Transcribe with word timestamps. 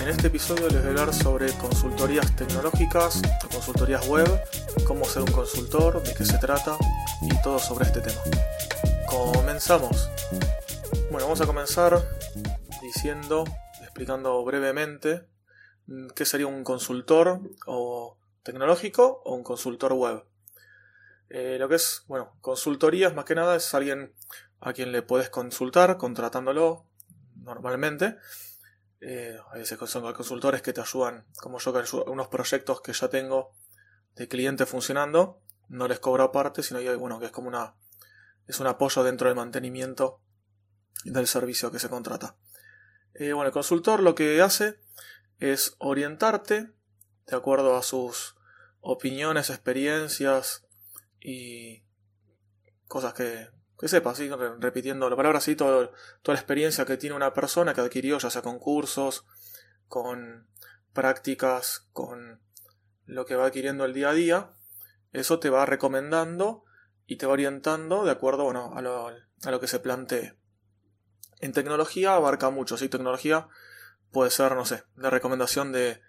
En 0.00 0.08
este 0.08 0.28
episodio 0.28 0.66
les 0.70 0.78
voy 0.78 0.86
a 0.86 0.88
hablar 0.88 1.12
sobre 1.12 1.52
consultorías 1.58 2.34
tecnológicas, 2.34 3.20
consultorías 3.52 4.08
web, 4.08 4.26
cómo 4.86 5.04
ser 5.04 5.22
un 5.22 5.30
consultor, 5.30 6.02
de 6.02 6.14
qué 6.14 6.24
se 6.24 6.38
trata 6.38 6.78
y 7.20 7.42
todo 7.42 7.58
sobre 7.58 7.84
este 7.84 8.00
tema. 8.00 8.20
Comenzamos. 9.06 10.08
Bueno, 11.10 11.26
vamos 11.26 11.42
a 11.42 11.46
comenzar 11.46 12.02
diciendo, 12.80 13.44
explicando 13.82 14.42
brevemente 14.42 15.26
mm, 15.86 16.08
qué 16.16 16.24
sería 16.24 16.46
un 16.46 16.64
consultor 16.64 17.38
o 17.66 18.16
tecnológico 18.42 19.20
o 19.26 19.34
un 19.34 19.42
consultor 19.42 19.92
web. 19.92 20.24
Eh, 21.28 21.58
lo 21.60 21.68
que 21.68 21.74
es, 21.74 22.04
bueno, 22.08 22.32
consultorías 22.40 23.14
más 23.14 23.26
que 23.26 23.34
nada 23.34 23.54
es 23.54 23.74
alguien 23.74 24.14
a 24.60 24.72
quien 24.72 24.92
le 24.92 25.02
puedes 25.02 25.28
consultar 25.28 25.98
contratándolo 25.98 26.86
normalmente 27.36 28.16
eh, 29.00 29.38
a 29.50 29.56
veces 29.56 29.78
son 29.88 30.12
consultores 30.12 30.60
que 30.62 30.72
te 30.72 30.80
ayudan, 30.80 31.26
como 31.40 31.58
yo, 31.58 31.72
que 31.72 31.96
unos 32.10 32.28
proyectos 32.28 32.82
que 32.82 32.92
ya 32.92 33.08
tengo 33.08 33.52
de 34.14 34.28
cliente 34.28 34.66
funcionando, 34.66 35.40
no 35.68 35.88
les 35.88 36.00
cobro 36.00 36.24
aparte, 36.24 36.62
sino 36.62 36.80
bueno, 36.98 37.18
que 37.18 37.26
es 37.26 37.32
como 37.32 37.48
una, 37.48 37.76
es 38.46 38.60
un 38.60 38.66
apoyo 38.66 39.02
dentro 39.02 39.28
del 39.28 39.36
mantenimiento 39.36 40.20
del 41.04 41.26
servicio 41.26 41.70
que 41.70 41.78
se 41.78 41.88
contrata. 41.88 42.36
Eh, 43.14 43.32
bueno, 43.32 43.46
el 43.46 43.52
consultor 43.52 44.00
lo 44.00 44.14
que 44.14 44.42
hace 44.42 44.78
es 45.38 45.76
orientarte 45.78 46.70
de 47.26 47.36
acuerdo 47.36 47.76
a 47.76 47.82
sus 47.82 48.36
opiniones, 48.80 49.50
experiencias 49.50 50.66
y 51.20 51.84
cosas 52.86 53.14
que, 53.14 53.48
que 53.80 53.88
sepa, 53.88 54.14
¿sí? 54.14 54.28
repitiendo 54.58 55.08
la 55.08 55.16
palabra 55.16 55.38
así, 55.38 55.56
toda 55.56 55.90
la 56.24 56.34
experiencia 56.34 56.84
que 56.84 56.98
tiene 56.98 57.16
una 57.16 57.32
persona 57.32 57.72
que 57.72 57.80
adquirió, 57.80 58.18
ya 58.18 58.28
sea 58.28 58.42
con 58.42 58.58
cursos, 58.58 59.24
con 59.88 60.46
prácticas, 60.92 61.88
con 61.94 62.42
lo 63.06 63.24
que 63.24 63.36
va 63.36 63.46
adquiriendo 63.46 63.86
el 63.86 63.94
día 63.94 64.10
a 64.10 64.12
día, 64.12 64.50
eso 65.14 65.38
te 65.38 65.48
va 65.48 65.64
recomendando 65.64 66.62
y 67.06 67.16
te 67.16 67.24
va 67.24 67.32
orientando 67.32 68.04
de 68.04 68.10
acuerdo 68.10 68.44
bueno, 68.44 68.74
a, 68.76 68.82
lo, 68.82 69.08
a 69.08 69.50
lo 69.50 69.60
que 69.60 69.66
se 69.66 69.80
plantee. 69.80 70.34
En 71.40 71.54
tecnología 71.54 72.14
abarca 72.16 72.50
mucho, 72.50 72.76
¿sí? 72.76 72.90
Tecnología 72.90 73.48
puede 74.12 74.30
ser, 74.30 74.54
no 74.56 74.66
sé, 74.66 74.84
de 74.96 75.08
recomendación 75.08 75.72
de 75.72 76.02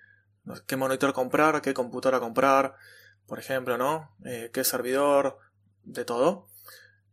qué 0.67 0.75
monitor 0.75 1.13
comprar, 1.13 1.61
qué 1.61 1.73
computadora 1.73 2.19
comprar, 2.19 2.75
por 3.28 3.39
ejemplo, 3.39 3.78
¿no? 3.78 4.13
Eh, 4.25 4.50
qué 4.52 4.66
servidor, 4.66 5.38
de 5.83 6.03
todo 6.03 6.50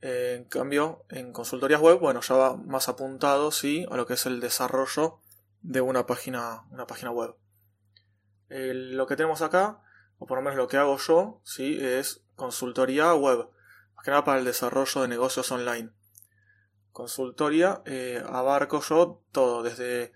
en 0.01 0.45
cambio, 0.45 1.05
en 1.09 1.33
consultorías 1.33 1.81
web, 1.81 1.99
bueno, 1.99 2.21
ya 2.21 2.35
va 2.37 2.57
más 2.57 2.89
apuntado, 2.89 3.51
sí, 3.51 3.87
a 3.91 3.97
lo 3.97 4.07
que 4.07 4.15
es 4.15 4.27
el 4.27 4.41
desarrollo 4.41 5.21
de 5.63 5.81
una 5.81 6.07
página, 6.07 6.65
una 6.71 6.87
página 6.87 7.11
web. 7.11 7.35
lo 8.49 9.07
que 9.07 9.17
tenemos 9.17 9.43
acá, 9.43 9.81
o 10.19 10.27
por 10.27 10.39
lo 10.39 10.43
menos 10.43 10.57
lo 10.57 10.69
que 10.69 10.77
hago 10.77 10.97
yo, 10.99 11.41
sí, 11.45 11.79
es 11.81 12.23
consultoría 12.37 13.13
web, 13.15 13.49
más 13.95 14.05
que 14.05 14.11
nada 14.11 14.25
para 14.25 14.39
el 14.39 14.45
desarrollo 14.45 15.03
de 15.03 15.09
negocios 15.09 15.51
online. 15.51 15.91
Consultoría, 16.93 17.83
eh, 17.85 18.23
abarco 18.27 18.81
yo 18.81 19.23
todo, 19.33 19.63
desde 19.63 20.13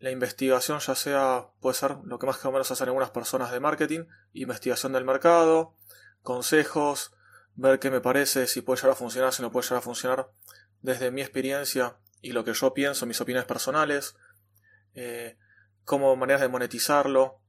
la 0.00 0.10
investigación, 0.10 0.80
ya 0.80 0.94
sea, 0.94 1.48
puede 1.60 1.74
ser 1.74 1.96
lo 2.04 2.18
que 2.18 2.26
más 2.26 2.44
o 2.44 2.52
menos 2.52 2.70
hacen 2.70 2.88
algunas 2.88 3.10
personas 3.10 3.52
de 3.52 3.60
marketing, 3.60 4.04
investigación 4.32 4.92
del 4.92 5.04
mercado, 5.04 5.74
consejos, 6.22 7.12
ver 7.54 7.78
qué 7.78 7.90
me 7.90 8.00
parece, 8.00 8.46
si 8.46 8.62
puede 8.62 8.78
llegar 8.78 8.92
a 8.92 8.96
funcionar, 8.96 9.32
si 9.32 9.42
no 9.42 9.50
puede 9.50 9.64
llegar 9.64 9.78
a 9.78 9.82
funcionar, 9.82 10.30
desde 10.82 11.10
mi 11.10 11.20
experiencia 11.20 11.96
y 12.20 12.32
lo 12.32 12.44
que 12.44 12.54
yo 12.54 12.74
pienso, 12.74 13.06
mis 13.06 13.20
opiniones 13.20 13.46
personales, 13.46 14.16
eh, 14.94 15.38
cómo 15.84 16.14
maneras 16.16 16.40
de 16.40 16.48
monetizarlo, 16.48 17.40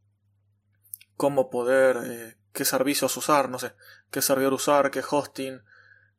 cómo 1.15 1.49
poder, 1.49 1.97
eh, 2.05 2.37
qué 2.53 2.65
servicios 2.65 3.15
usar, 3.17 3.49
no 3.49 3.59
sé, 3.59 3.73
qué 4.09 4.21
servidor 4.21 4.53
usar, 4.53 4.91
qué 4.91 5.03
hosting, 5.07 5.61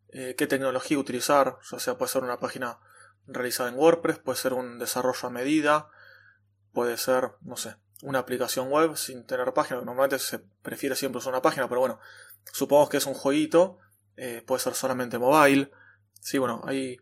eh, 0.08 0.34
qué 0.36 0.46
tecnología 0.46 0.98
utilizar, 0.98 1.58
ya 1.70 1.78
sea 1.78 1.96
puede 1.96 2.12
ser 2.12 2.22
una 2.22 2.38
página 2.38 2.78
realizada 3.26 3.68
en 3.68 3.76
WordPress, 3.76 4.18
puede 4.18 4.38
ser 4.38 4.52
un 4.52 4.78
desarrollo 4.78 5.28
a 5.28 5.30
medida, 5.30 5.88
puede 6.72 6.96
ser, 6.96 7.32
no 7.40 7.56
sé, 7.56 7.76
una 8.02 8.18
aplicación 8.18 8.68
web 8.68 8.96
sin 8.96 9.24
tener 9.24 9.54
página, 9.54 9.80
normalmente 9.80 10.18
se 10.18 10.38
prefiere 10.38 10.94
siempre 10.94 11.18
usar 11.18 11.32
una 11.32 11.40
página, 11.40 11.68
pero 11.68 11.80
bueno, 11.80 11.98
Supongamos 12.50 12.90
que 12.90 12.96
es 12.96 13.06
un 13.06 13.14
jueguito, 13.14 13.78
eh, 14.16 14.42
puede 14.46 14.60
ser 14.60 14.74
solamente 14.74 15.18
mobile. 15.18 15.70
Sí, 16.20 16.38
bueno, 16.38 16.62
hay 16.64 16.98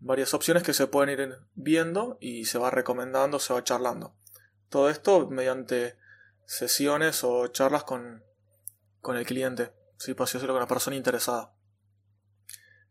varias 0.00 0.32
opciones 0.34 0.62
que 0.62 0.72
se 0.72 0.86
pueden 0.86 1.10
ir 1.10 1.38
viendo 1.54 2.16
y 2.20 2.46
se 2.46 2.58
va 2.58 2.70
recomendando, 2.70 3.38
se 3.38 3.52
va 3.52 3.64
charlando. 3.64 4.14
Todo 4.68 4.88
esto 4.88 5.28
mediante 5.28 5.96
sesiones 6.46 7.22
o 7.24 7.46
charlas 7.48 7.84
con, 7.84 8.24
con 9.00 9.16
el 9.16 9.26
cliente, 9.26 9.72
sí, 9.98 10.14
por 10.14 10.24
así 10.24 10.34
decirlo, 10.34 10.54
con 10.54 10.62
la 10.62 10.68
persona 10.68 10.96
interesada. 10.96 11.52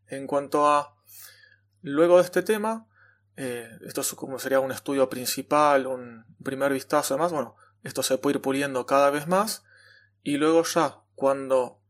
En 0.06 0.26
cuanto 0.26 0.66
a 0.66 0.96
luego 1.82 2.16
de 2.16 2.24
este 2.24 2.42
tema, 2.42 2.86
eh, 3.42 3.78
esto 3.86 4.02
es 4.02 4.12
como 4.12 4.38
sería 4.38 4.60
un 4.60 4.70
estudio 4.70 5.08
principal, 5.08 5.86
un 5.86 6.26
primer 6.44 6.74
vistazo, 6.74 7.14
además, 7.14 7.32
bueno, 7.32 7.56
esto 7.82 8.02
se 8.02 8.18
puede 8.18 8.36
ir 8.36 8.42
puliendo 8.42 8.84
cada 8.84 9.08
vez 9.08 9.28
más 9.28 9.64
y 10.22 10.36
luego 10.36 10.62
ya 10.64 10.98
cuando 11.14 11.80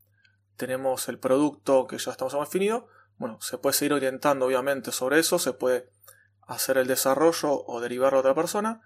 tenemos 0.54 1.08
el 1.08 1.18
producto 1.18 1.88
que 1.88 1.98
ya 1.98 2.12
estamos 2.12 2.34
definido, 2.34 2.86
bueno, 3.16 3.40
se 3.40 3.58
puede 3.58 3.72
seguir 3.72 3.94
orientando 3.94 4.46
obviamente 4.46 4.92
sobre 4.92 5.18
eso, 5.18 5.40
se 5.40 5.52
puede 5.52 5.90
hacer 6.42 6.78
el 6.78 6.86
desarrollo 6.86 7.64
o 7.66 7.80
derivar 7.80 8.14
a 8.14 8.18
otra 8.18 8.36
persona, 8.36 8.80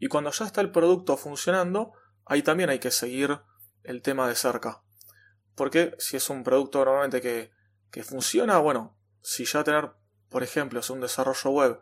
y 0.00 0.08
cuando 0.08 0.32
ya 0.32 0.44
está 0.44 0.60
el 0.60 0.72
producto 0.72 1.16
funcionando, 1.16 1.92
ahí 2.26 2.42
también 2.42 2.68
hay 2.68 2.80
que 2.80 2.90
seguir 2.90 3.42
el 3.84 4.02
tema 4.02 4.26
de 4.26 4.34
cerca. 4.34 4.82
Porque 5.54 5.94
si 6.00 6.16
es 6.16 6.28
un 6.30 6.42
producto 6.42 6.84
normalmente 6.84 7.20
que, 7.20 7.52
que 7.92 8.02
funciona, 8.02 8.58
bueno, 8.58 8.98
si 9.22 9.44
ya 9.44 9.62
tener, 9.62 9.92
por 10.28 10.42
ejemplo, 10.42 10.80
es 10.80 10.90
un 10.90 11.00
desarrollo 11.00 11.50
web 11.50 11.80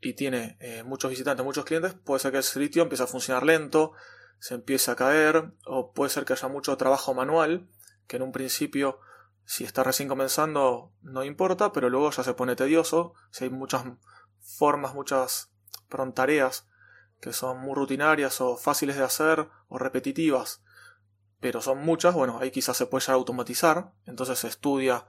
y 0.00 0.14
tiene 0.14 0.56
eh, 0.60 0.82
muchos 0.84 1.10
visitantes, 1.10 1.44
muchos 1.44 1.64
clientes, 1.64 1.94
puede 1.94 2.20
ser 2.20 2.30
que 2.32 2.38
el 2.38 2.42
sitio 2.44 2.82
empiece 2.82 3.04
a 3.04 3.06
funcionar 3.06 3.44
lento, 3.44 3.92
se 4.38 4.54
empiece 4.54 4.90
a 4.90 4.96
caer, 4.96 5.52
o 5.66 5.92
puede 5.92 6.10
ser 6.10 6.24
que 6.24 6.32
haya 6.32 6.48
mucho 6.48 6.76
trabajo 6.76 7.14
manual 7.14 7.68
que 8.06 8.16
en 8.16 8.22
un 8.22 8.32
principio, 8.32 9.00
si 9.44 9.64
está 9.64 9.84
recién 9.84 10.08
comenzando, 10.08 10.92
no 11.02 11.24
importa, 11.24 11.72
pero 11.72 11.90
luego 11.90 12.10
ya 12.10 12.24
se 12.24 12.34
pone 12.34 12.56
tedioso, 12.56 13.14
si 13.30 13.44
hay 13.44 13.50
muchas 13.50 13.84
formas, 14.40 14.94
muchas 14.94 15.50
tareas 16.14 16.66
que 17.20 17.32
son 17.32 17.60
muy 17.60 17.74
rutinarias 17.74 18.40
o 18.40 18.56
fáciles 18.56 18.96
de 18.96 19.04
hacer 19.04 19.48
o 19.68 19.78
repetitivas, 19.78 20.62
pero 21.40 21.60
son 21.60 21.78
muchas, 21.84 22.14
bueno, 22.14 22.38
ahí 22.40 22.50
quizás 22.50 22.76
se 22.76 22.86
puede 22.86 23.04
ya 23.04 23.12
automatizar, 23.12 23.92
entonces 24.06 24.38
se 24.38 24.48
estudia 24.48 25.06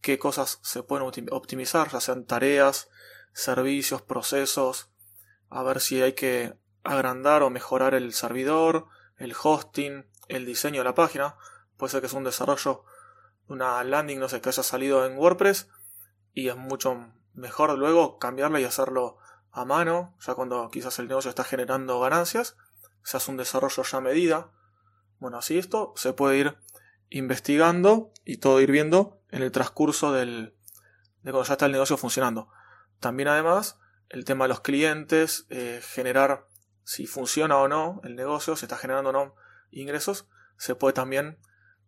qué 0.00 0.18
cosas 0.18 0.60
se 0.62 0.82
pueden 0.82 1.28
optimizar, 1.30 1.90
ya 1.90 2.00
sean 2.00 2.24
tareas, 2.24 2.88
servicios, 3.32 4.02
procesos, 4.02 4.90
a 5.48 5.62
ver 5.62 5.80
si 5.80 6.02
hay 6.02 6.12
que 6.14 6.54
agrandar 6.82 7.42
o 7.42 7.50
mejorar 7.50 7.94
el 7.94 8.12
servidor, 8.12 8.86
el 9.18 9.34
hosting, 9.40 10.06
el 10.28 10.46
diseño 10.46 10.80
de 10.80 10.84
la 10.84 10.94
página, 10.94 11.36
puede 11.76 11.90
ser 11.90 12.00
que 12.00 12.06
es 12.06 12.12
un 12.12 12.24
desarrollo, 12.24 12.84
una 13.48 13.82
landing, 13.82 14.18
no 14.18 14.28
sé, 14.28 14.40
que 14.40 14.48
haya 14.48 14.62
salido 14.62 15.04
en 15.04 15.18
WordPress 15.18 15.68
y 16.32 16.48
es 16.48 16.56
mucho 16.56 17.12
mejor 17.34 17.76
luego 17.76 18.18
cambiarla 18.18 18.60
y 18.60 18.64
hacerlo 18.64 19.18
a 19.52 19.64
mano, 19.64 20.14
ya 20.20 20.34
cuando 20.34 20.68
quizás 20.70 20.98
el 20.98 21.08
negocio 21.08 21.28
está 21.28 21.42
generando 21.42 21.98
ganancias, 22.00 22.56
se 23.02 23.16
hace 23.16 23.30
un 23.30 23.36
desarrollo 23.36 23.82
ya 23.82 23.98
a 23.98 24.00
medida. 24.00 24.50
Bueno, 25.18 25.38
así 25.38 25.58
esto 25.58 25.92
se 25.96 26.12
puede 26.12 26.38
ir 26.38 26.56
investigando 27.08 28.12
y 28.24 28.36
todo 28.36 28.60
ir 28.60 28.70
viendo 28.70 29.20
en 29.30 29.42
el 29.42 29.50
transcurso 29.50 30.12
del, 30.12 30.54
de 31.22 31.32
cuando 31.32 31.44
ya 31.44 31.54
está 31.54 31.66
el 31.66 31.72
negocio 31.72 31.96
funcionando. 31.96 32.48
También 33.00 33.28
además 33.28 33.78
el 34.08 34.24
tema 34.24 34.44
de 34.44 34.50
los 34.50 34.60
clientes, 34.60 35.46
eh, 35.50 35.80
generar 35.82 36.46
si 36.84 37.06
funciona 37.06 37.58
o 37.58 37.68
no 37.68 38.00
el 38.04 38.16
negocio, 38.16 38.56
si 38.56 38.66
está 38.66 38.76
generando 38.76 39.10
o 39.10 39.12
no 39.12 39.34
ingresos, 39.70 40.28
se 40.56 40.74
puede 40.74 40.92
también 40.92 41.38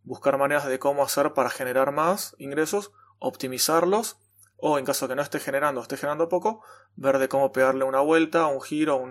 buscar 0.05 0.39
maneras 0.39 0.67
de 0.67 0.79
cómo 0.79 1.03
hacer 1.03 1.33
para 1.33 1.51
generar 1.51 1.93
más 1.93 2.35
ingresos, 2.39 2.93
optimizarlos 3.19 4.19
o 4.57 4.79
en 4.79 4.85
caso 4.85 5.09
que 5.09 5.17
no 5.17 5.23
esté 5.23 5.41
generando, 5.41 5.81
esté 5.81 5.97
generando 5.97 6.29
poco, 6.29 6.63
ver 6.95 7.19
de 7.19 7.29
cómo 7.29 7.51
pegarle 7.51 7.85
una 7.85 8.01
vuelta, 8.01 8.47
un 8.47 8.61
giro, 8.61 9.03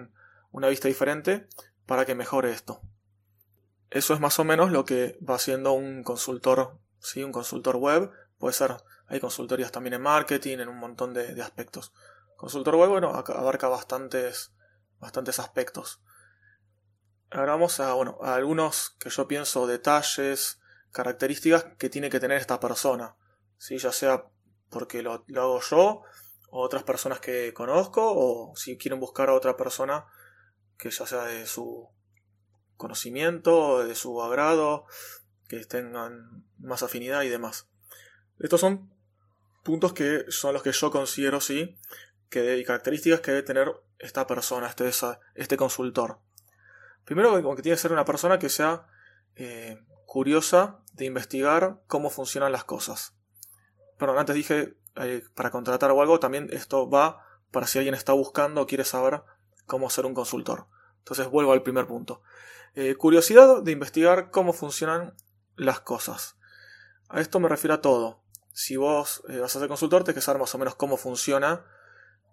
una 0.51 0.67
vista 0.69 0.87
diferente 0.87 1.47
para 1.85 2.05
que 2.05 2.15
mejore 2.15 2.51
esto. 2.51 2.81
Eso 3.89 4.13
es 4.13 4.21
más 4.21 4.39
o 4.39 4.45
menos 4.45 4.71
lo 4.71 4.85
que 4.85 5.19
va 5.27 5.35
haciendo 5.35 5.73
un 5.73 6.03
consultor, 6.03 6.79
¿sí? 6.99 7.23
un 7.23 7.33
consultor 7.33 7.75
web. 7.75 8.09
Puede 8.37 8.53
ser, 8.53 8.77
hay 9.11 9.19
consultorías 9.19 9.73
también 9.73 9.95
en 9.95 10.01
marketing, 10.01 10.59
en 10.59 10.69
un 10.69 10.77
montón 10.77 11.13
de, 11.13 11.39
aspectos. 11.41 11.91
Consultor 12.37 12.75
web, 12.77 12.89
bueno, 12.89 13.09
abarca 13.13 13.67
bastantes, 13.67 14.53
bastantes 14.99 15.37
aspectos. 15.37 16.01
Ahora 17.29 17.51
vamos 17.51 17.81
a, 17.81 17.93
bueno, 17.93 18.19
a 18.21 18.35
algunos 18.35 18.91
que 18.99 19.09
yo 19.09 19.27
pienso 19.27 19.67
detalles, 19.67 20.61
características 20.93 21.65
que 21.77 21.89
tiene 21.89 22.09
que 22.09 22.21
tener 22.21 22.37
esta 22.37 22.61
persona. 22.61 23.17
¿sí? 23.57 23.77
Ya 23.79 23.91
sea 23.91 24.27
porque 24.69 25.01
lo, 25.01 25.25
lo 25.27 25.41
hago 25.41 25.59
yo, 25.59 26.03
o 26.49 26.61
otras 26.61 26.83
personas 26.83 27.19
que 27.19 27.53
conozco, 27.53 28.01
o 28.15 28.55
si 28.55 28.77
quieren 28.77 29.01
buscar 29.01 29.27
a 29.27 29.33
otra 29.33 29.57
persona 29.57 30.05
que 30.77 30.89
ya 30.89 31.05
sea 31.05 31.25
de 31.25 31.45
su 31.47 31.89
conocimiento, 32.77 33.85
de 33.85 33.93
su 33.93 34.21
agrado, 34.21 34.85
que 35.49 35.65
tengan 35.65 36.45
más 36.59 36.81
afinidad 36.81 37.23
y 37.23 37.29
demás. 37.29 37.67
Estos 38.39 38.61
son 38.61 38.90
puntos 39.63 39.93
que 39.93 40.25
son 40.29 40.53
los 40.53 40.63
que 40.63 40.71
yo 40.71 40.91
considero, 40.91 41.41
sí, 41.41 41.77
que 42.29 42.57
y 42.57 42.63
características 42.63 43.21
que 43.21 43.31
debe 43.31 43.43
tener 43.43 43.71
esta 43.99 44.25
persona, 44.27 44.67
este, 44.67 44.89
este 45.35 45.57
consultor. 45.57 46.19
Primero, 47.05 47.35
que 47.55 47.61
tiene 47.61 47.75
que 47.75 47.81
ser 47.81 47.91
una 47.91 48.05
persona 48.05 48.39
que 48.39 48.49
sea 48.49 48.87
eh, 49.35 49.79
curiosa 50.05 50.79
de 50.93 51.05
investigar 51.05 51.81
cómo 51.87 52.09
funcionan 52.09 52.51
las 52.51 52.63
cosas. 52.63 53.15
Perdón, 53.97 54.19
antes 54.19 54.35
dije 54.35 54.75
eh, 54.95 55.23
para 55.35 55.51
contratar 55.51 55.91
o 55.91 56.01
algo, 56.01 56.19
también 56.19 56.49
esto 56.51 56.89
va 56.89 57.25
para 57.51 57.67
si 57.67 57.77
alguien 57.77 57.95
está 57.95 58.13
buscando 58.13 58.61
o 58.61 58.67
quiere 58.67 58.83
saber 58.83 59.23
cómo 59.65 59.89
ser 59.89 60.05
un 60.05 60.13
consultor. 60.13 60.67
Entonces 60.99 61.27
vuelvo 61.29 61.53
al 61.53 61.63
primer 61.63 61.87
punto. 61.87 62.21
Eh, 62.75 62.95
curiosidad 62.95 63.61
de 63.61 63.71
investigar 63.71 64.31
cómo 64.31 64.53
funcionan 64.53 65.15
las 65.55 65.81
cosas. 65.81 66.37
A 67.09 67.19
esto 67.19 67.39
me 67.39 67.49
refiero 67.49 67.75
a 67.75 67.81
todo. 67.81 68.20
Si 68.63 68.77
vos 68.77 69.23
eh, 69.27 69.39
vas 69.39 69.55
a 69.55 69.59
ser 69.59 69.67
consultor, 69.67 70.03
tenés 70.03 70.13
que 70.13 70.21
saber 70.21 70.39
más 70.39 70.53
o 70.53 70.59
menos 70.59 70.75
cómo 70.75 70.95
funciona, 70.95 71.65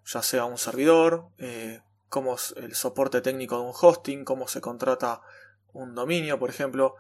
ya 0.05 0.21
sea 0.21 0.45
un 0.45 0.59
servidor, 0.59 1.31
eh, 1.39 1.81
cómo 2.11 2.35
es 2.35 2.55
el 2.59 2.75
soporte 2.75 3.23
técnico 3.23 3.57
de 3.57 3.63
un 3.63 3.73
hosting, 3.73 4.27
cómo 4.27 4.47
se 4.47 4.61
contrata 4.61 5.23
un 5.73 5.95
dominio, 5.95 6.39
por 6.39 6.51
ejemplo, 6.51 6.97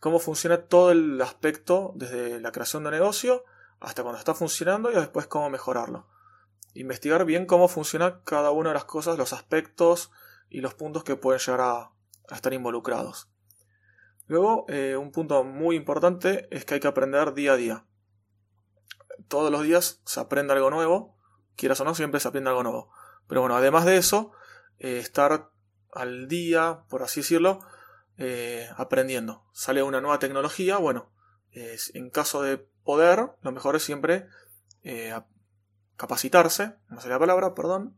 cómo 0.00 0.18
funciona 0.18 0.62
todo 0.62 0.90
el 0.90 1.22
aspecto 1.22 1.92
desde 1.94 2.40
la 2.40 2.50
creación 2.50 2.82
de 2.82 2.90
negocio 2.90 3.44
hasta 3.78 4.02
cuando 4.02 4.18
está 4.18 4.34
funcionando 4.34 4.90
y 4.90 4.96
después 4.96 5.28
cómo 5.28 5.48
mejorarlo. 5.48 6.08
Investigar 6.74 7.24
bien 7.24 7.46
cómo 7.46 7.68
funciona 7.68 8.24
cada 8.24 8.50
una 8.50 8.70
de 8.70 8.74
las 8.74 8.84
cosas, 8.86 9.16
los 9.16 9.32
aspectos 9.32 10.10
y 10.50 10.60
los 10.60 10.74
puntos 10.74 11.04
que 11.04 11.14
pueden 11.14 11.38
llegar 11.38 11.60
a, 11.60 11.92
estar 12.34 12.52
involucrados. 12.52 13.30
Luego, 14.26 14.66
eh, 14.68 14.96
un 14.96 15.12
punto 15.12 15.44
muy 15.44 15.76
importante 15.76 16.48
es 16.50 16.64
que 16.64 16.74
hay 16.74 16.80
que 16.80 16.88
aprender 16.88 17.32
día 17.32 17.52
a 17.52 17.56
día. 17.56 17.86
Todos 19.28 19.50
los 19.50 19.62
días 19.62 20.00
se 20.04 20.20
aprende 20.20 20.52
algo 20.52 20.70
nuevo, 20.70 21.16
quieras 21.56 21.80
o 21.80 21.84
no, 21.84 21.94
siempre 21.94 22.20
se 22.20 22.28
aprende 22.28 22.50
algo 22.50 22.62
nuevo. 22.62 22.90
Pero 23.26 23.40
bueno, 23.40 23.56
además 23.56 23.84
de 23.84 23.96
eso, 23.96 24.32
eh, 24.78 24.98
estar 24.98 25.50
al 25.92 26.28
día, 26.28 26.84
por 26.88 27.02
así 27.02 27.20
decirlo, 27.20 27.60
eh, 28.18 28.68
aprendiendo. 28.76 29.44
Sale 29.52 29.82
una 29.82 30.00
nueva 30.00 30.18
tecnología, 30.18 30.76
bueno, 30.78 31.10
en 31.52 32.08
caso 32.08 32.40
de 32.42 32.56
poder, 32.56 33.30
lo 33.42 33.52
mejor 33.52 33.76
es 33.76 33.82
siempre 33.82 34.26
capacitarse, 35.96 36.74
no 36.88 37.00
sé 37.00 37.08
la 37.08 37.18
palabra, 37.18 37.54
perdón. 37.54 37.96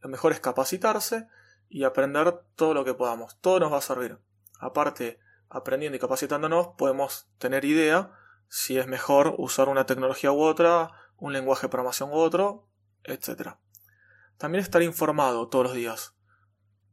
Lo 0.00 0.08
mejor 0.08 0.32
es 0.32 0.40
capacitarse 0.40 1.28
y 1.68 1.84
aprender 1.84 2.40
todo 2.56 2.72
lo 2.74 2.84
que 2.84 2.94
podamos. 2.94 3.36
Todo 3.40 3.60
nos 3.60 3.72
va 3.72 3.78
a 3.78 3.82
servir. 3.82 4.18
Aparte, 4.60 5.18
aprendiendo 5.48 5.96
y 5.96 6.00
capacitándonos, 6.00 6.68
podemos 6.78 7.26
tener 7.38 7.64
idea 7.64 8.12
si 8.54 8.78
es 8.78 8.86
mejor 8.86 9.34
usar 9.38 9.68
una 9.68 9.84
tecnología 9.84 10.30
u 10.30 10.40
otra, 10.40 10.92
un 11.16 11.32
lenguaje 11.32 11.62
de 11.62 11.70
programación 11.70 12.10
u 12.10 12.14
otro, 12.14 12.68
etc. 13.02 13.56
También 14.38 14.62
estar 14.62 14.80
informado 14.80 15.48
todos 15.48 15.64
los 15.64 15.74
días. 15.74 16.14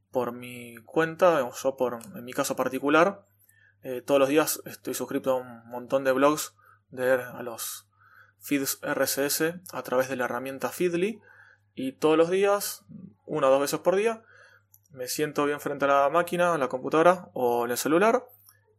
Por 0.10 0.32
mi 0.32 0.78
cuenta, 0.86 1.48
yo 1.62 1.78
por, 1.78 2.00
en 2.16 2.26
mi 2.26 2.34
caso 2.34 2.56
particular, 2.56 3.28
eh, 3.84 4.02
todos 4.02 4.20
los 4.20 4.30
días 4.30 4.64
estoy 4.66 4.96
suscrito 4.96 5.34
a 5.34 5.36
un 5.36 5.70
montón 5.70 6.04
de 6.04 6.12
blogs 6.14 6.56
de 6.90 7.24
los 7.44 7.88
feeds 8.40 8.80
RSS 8.82 9.54
a 9.72 9.84
través 9.84 10.10
de 10.10 10.16
la 10.16 10.26
herramienta 10.26 10.70
Feedly 10.70 11.22
y 11.76 11.92
todos 11.92 12.18
los 12.18 12.32
días, 12.32 12.86
una 13.28 13.50
o 13.50 13.52
dos 13.52 13.62
veces 13.62 13.82
por 13.82 13.96
día, 13.96 14.24
me 14.90 15.08
siento 15.08 15.46
bien 15.46 15.60
frente 15.60 15.86
a 15.86 15.90
la 15.90 16.10
máquina, 16.10 16.56
a 16.56 16.58
la 16.58 16.70
computadora 16.70 17.30
o 17.34 17.66
en 17.66 17.72
el 17.72 17.78
celular 17.78 18.26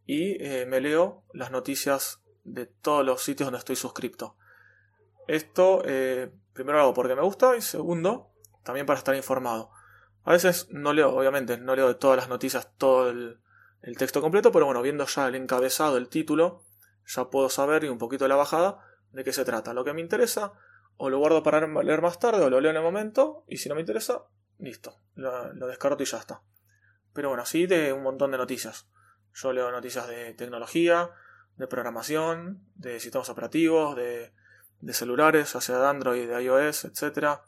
y 0.05 0.45
eh, 0.45 0.67
me 0.67 0.81
leo 0.81 1.23
las 1.33 1.53
noticias 1.53 2.22
de 2.45 2.67
todos 2.67 3.05
los 3.05 3.23
sitios 3.23 3.47
donde 3.47 3.59
estoy 3.59 3.77
suscrito. 3.77 4.37
Esto 5.29 5.83
eh, 5.85 6.33
primero 6.53 6.79
lo 6.79 6.85
hago 6.85 6.95
porque 6.95 7.15
me 7.15 7.23
gusta 7.23 7.57
y 7.57 7.63
segundo 7.63 8.33
también 8.63 8.87
para 8.87 8.99
estar 8.99 9.15
informado. 9.15 9.71
A 10.25 10.33
veces 10.33 10.69
no 10.71 10.93
leo, 10.93 11.15
obviamente, 11.15 11.59
no 11.59 11.75
leo 11.75 11.89
de 11.89 11.95
todas 11.95 12.17
las 12.17 12.29
noticias 12.29 12.69
todo 12.77 13.11
el, 13.11 13.39
texto 13.99 14.21
completo, 14.21 14.53
pero 14.53 14.67
bueno, 14.67 14.81
viendo 14.83 15.05
ya 15.07 15.27
el 15.27 15.35
encabezado, 15.35 15.97
el 15.97 16.09
título, 16.09 16.63
ya 17.07 17.29
puedo 17.31 17.49
saber 17.49 17.83
y 17.83 17.89
un 17.89 17.99
poquito 17.99 18.25
de 18.25 18.29
la 18.29 18.37
bajada 18.37 18.79
de 19.11 19.25
qué 19.25 19.33
se 19.33 19.45
trata. 19.45 19.75
Lo 19.75 19.85
que 19.85 19.93
me 19.93 20.01
interesa, 20.01 20.53
o 20.97 21.11
lo 21.11 21.19
guardo 21.19 21.43
para 21.43 21.67
leer 21.67 22.01
más 22.01 22.21
tarde, 22.21 22.45
o 22.45 22.51
lo 22.51 22.61
leo 22.61 22.71
en 22.71 22.77
el 22.77 22.83
momento, 22.83 23.45
y 23.49 23.57
si 23.57 23.69
no 23.69 23.75
me 23.75 23.81
interesa, 23.81 24.23
listo, 24.59 25.01
lo, 25.17 25.67
descarto 25.67 26.01
y 26.05 26.07
ya 26.07 26.19
está. 26.19 26.43
Pero 27.13 27.31
bueno, 27.31 27.43
así 27.43 27.67
de 27.67 27.93
un 27.93 28.05
montón 28.05 28.31
de 28.31 28.39
noticias. 28.39 28.89
Yo 29.35 29.53
leo 29.53 29.73
noticias 29.73 30.07
de 30.07 30.35
tecnología, 30.35 31.11
de 31.57 31.67
programación, 31.67 32.65
de 32.75 33.01
sistemas 33.01 33.29
operativos, 33.29 33.97
de, 33.97 34.33
de 34.81 34.95
celulares, 34.95 35.53
ya 35.53 35.61
sea 35.61 35.79
de 35.79 35.87
Android, 35.87 36.29
de 36.29 36.43
iOS, 36.43 36.85
etc. 36.85 37.41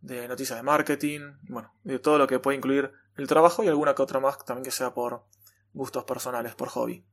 De 0.00 0.28
noticias 0.28 0.58
de 0.58 0.62
marketing, 0.62 1.20
bueno, 1.48 1.74
de 1.84 1.98
todo 1.98 2.18
lo 2.18 2.26
que 2.26 2.38
puede 2.38 2.56
incluir 2.56 2.92
el 3.16 3.26
trabajo 3.26 3.62
y 3.62 3.68
alguna 3.68 3.94
que 3.94 4.02
otra 4.02 4.20
más 4.20 4.38
también 4.44 4.64
que 4.64 4.70
sea 4.70 4.94
por 4.94 5.24
gustos 5.72 6.04
personales, 6.04 6.54
por 6.54 6.68
hobby. 6.68 7.04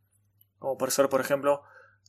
Como 0.60 0.78
por 0.78 0.92
ser, 0.92 1.10
por 1.10 1.22
ejemplo, 1.22 1.64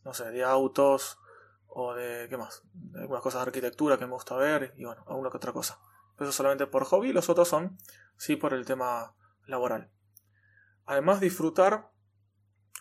no 0.04 0.14
sé, 0.14 0.30
de 0.30 0.44
autos 0.44 1.18
o 1.66 1.94
de, 1.94 2.26
¿qué 2.28 2.36
más? 2.36 2.62
De 2.72 3.00
algunas 3.00 3.22
cosas 3.22 3.40
de 3.40 3.48
arquitectura 3.48 3.98
que 3.98 4.06
me 4.06 4.12
gusta 4.12 4.36
ver 4.36 4.72
y 4.76 4.84
bueno, 4.84 5.04
alguna 5.06 5.30
que 5.30 5.36
otra 5.36 5.52
cosa. 5.52 5.80
Eso 6.18 6.32
solamente 6.32 6.66
por 6.66 6.84
hobby, 6.84 7.12
los 7.12 7.28
otros 7.28 7.48
son 7.48 7.78
sí 8.16 8.36
por 8.36 8.54
el 8.54 8.64
tema 8.64 9.14
laboral. 9.46 9.90
Además 10.86 11.20
disfrutar, 11.20 11.90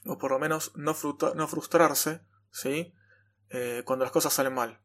o 0.08 0.18
por 0.18 0.32
lo 0.32 0.40
menos 0.40 0.72
no, 0.76 0.96
no 1.36 1.48
frustrarse, 1.48 2.22
¿sí? 2.52 2.94
Eh, 3.50 3.84
cuando 3.86 4.04
las 4.04 4.12
cosas 4.12 4.34
salen 4.34 4.54
mal 4.54 4.82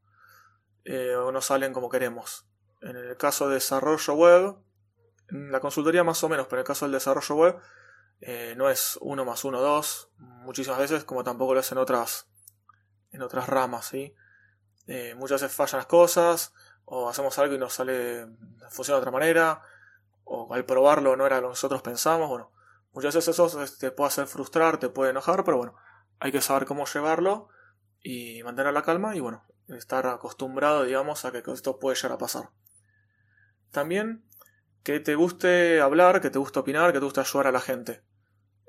eh, 0.85 1.15
o 1.17 1.33
no 1.33 1.41
salen 1.41 1.73
como 1.73 1.89
queremos. 1.89 2.47
En 2.81 2.97
el 2.97 3.17
caso 3.17 3.49
de 3.49 3.55
desarrollo 3.55 4.15
web, 4.15 4.57
la 5.29 5.61
consultoría 5.61 6.05
más 6.05 6.23
o 6.25 6.29
menos, 6.29 6.47
pero 6.47 6.59
en 6.59 6.65
el 6.65 6.67
caso 6.67 6.85
del 6.85 6.93
desarrollo 6.93 7.35
web 7.37 7.59
eh, 8.21 8.55
no 8.57 8.69
es 8.69 8.99
1 9.01 9.25
más 9.25 9.45
1, 9.45 9.61
2, 9.61 10.11
muchísimas 10.19 10.79
veces, 10.79 11.05
como 11.05 11.25
tampoco 11.25 11.55
lo 11.55 11.61
es 11.61 11.73
en 11.73 11.79
otras, 11.79 12.29
en 13.11 13.23
otras 13.23 13.49
ramas, 13.49 13.87
¿sí? 13.87 14.15
muchas 15.17 15.41
veces 15.41 15.57
fallan 15.57 15.79
las 15.79 15.87
cosas, 15.87 16.53
o 16.85 17.09
hacemos 17.09 17.39
algo 17.39 17.55
y 17.55 17.59
nos 17.59 17.73
sale, 17.73 18.27
funciona 18.69 18.97
de 18.97 19.01
otra 19.01 19.13
manera, 19.13 19.63
o 20.25 20.53
al 20.53 20.65
probarlo 20.65 21.17
no 21.17 21.25
era 21.25 21.37
lo 21.37 21.49
que 21.49 21.53
nosotros 21.53 21.83
pensamos, 21.83 22.29
bueno, 22.29 22.53
muchas 22.93 23.15
veces 23.15 23.39
eso 23.39 23.51
te 23.79 23.91
puede 23.91 24.09
hacer 24.09 24.27
frustrar, 24.27 24.79
te 24.79 24.89
puede 24.89 25.11
enojar, 25.11 25.45
pero 25.45 25.57
bueno, 25.57 25.77
hay 26.19 26.33
que 26.33 26.41
saber 26.41 26.67
cómo 26.67 26.87
llevarlo 26.87 27.49
y 28.01 28.43
mantener 28.43 28.73
la 28.73 28.83
calma 28.83 29.17
y 29.17 29.21
bueno, 29.21 29.45
estar 29.69 30.07
acostumbrado, 30.07 30.85
digamos, 30.85 31.25
a 31.25 31.33
que 31.33 31.43
esto 31.47 31.79
puede 31.79 31.97
llegar 31.97 32.13
a 32.13 32.19
pasar. 32.19 32.51
También 33.71 34.25
que 34.83 35.01
te 35.01 35.15
guste 35.15 35.81
hablar, 35.81 36.21
que 36.21 36.31
te 36.31 36.39
guste 36.39 36.59
opinar, 36.59 36.93
que 36.93 36.99
te 36.99 37.05
guste 37.05 37.21
ayudar 37.21 37.47
a 37.47 37.53
la 37.53 37.61
gente. 37.61 38.03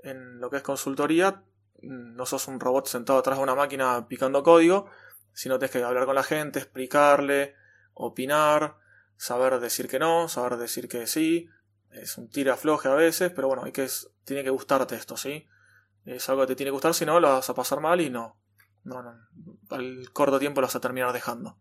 En 0.03 0.39
lo 0.39 0.49
que 0.49 0.57
es 0.57 0.63
consultoría, 0.63 1.43
no 1.81 2.25
sos 2.25 2.47
un 2.47 2.59
robot 2.59 2.87
sentado 2.87 3.19
atrás 3.19 3.37
de 3.37 3.43
una 3.43 3.55
máquina 3.55 4.07
picando 4.07 4.43
código, 4.43 4.89
sino 5.33 5.57
tienes 5.57 5.71
que 5.71 5.83
hablar 5.83 6.05
con 6.05 6.15
la 6.15 6.23
gente, 6.23 6.59
explicarle, 6.59 7.55
opinar, 7.93 8.77
saber 9.17 9.59
decir 9.59 9.87
que 9.87 9.99
no, 9.99 10.27
saber 10.29 10.57
decir 10.57 10.87
que 10.87 11.07
sí. 11.07 11.49
Es 11.93 12.17
un 12.17 12.29
tira 12.29 12.53
afloje 12.53 12.87
a 12.87 12.93
veces, 12.93 13.31
pero 13.31 13.47
bueno, 13.47 13.63
hay 13.63 13.71
que, 13.71 13.87
tiene 14.23 14.43
que 14.43 14.49
gustarte 14.49 14.95
esto, 14.95 15.17
¿sí? 15.17 15.47
Es 16.05 16.27
algo 16.29 16.41
que 16.41 16.47
te 16.47 16.55
tiene 16.55 16.67
que 16.69 16.73
gustar, 16.73 16.93
si 16.93 17.05
no, 17.05 17.19
lo 17.19 17.29
vas 17.29 17.49
a 17.49 17.53
pasar 17.53 17.79
mal 17.79 18.01
y 18.01 18.09
no. 18.09 18.37
No, 18.83 19.01
no. 19.01 19.15
Al 19.69 20.11
corto 20.11 20.39
tiempo 20.39 20.61
lo 20.61 20.67
vas 20.67 20.75
a 20.75 20.81
terminar 20.81 21.13
dejando. 21.13 21.57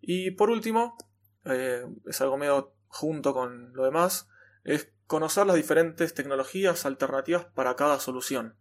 Y 0.00 0.32
por 0.32 0.50
último, 0.50 0.96
eh, 1.44 1.84
es 2.06 2.20
algo 2.20 2.36
medio 2.36 2.74
junto 2.88 3.34
con 3.34 3.72
lo 3.74 3.84
demás, 3.84 4.28
es 4.64 4.90
conocer 5.06 5.46
las 5.46 5.56
diferentes 5.56 6.14
tecnologías 6.14 6.86
alternativas 6.86 7.44
para 7.44 7.76
cada 7.76 8.00
solución. 8.00 8.56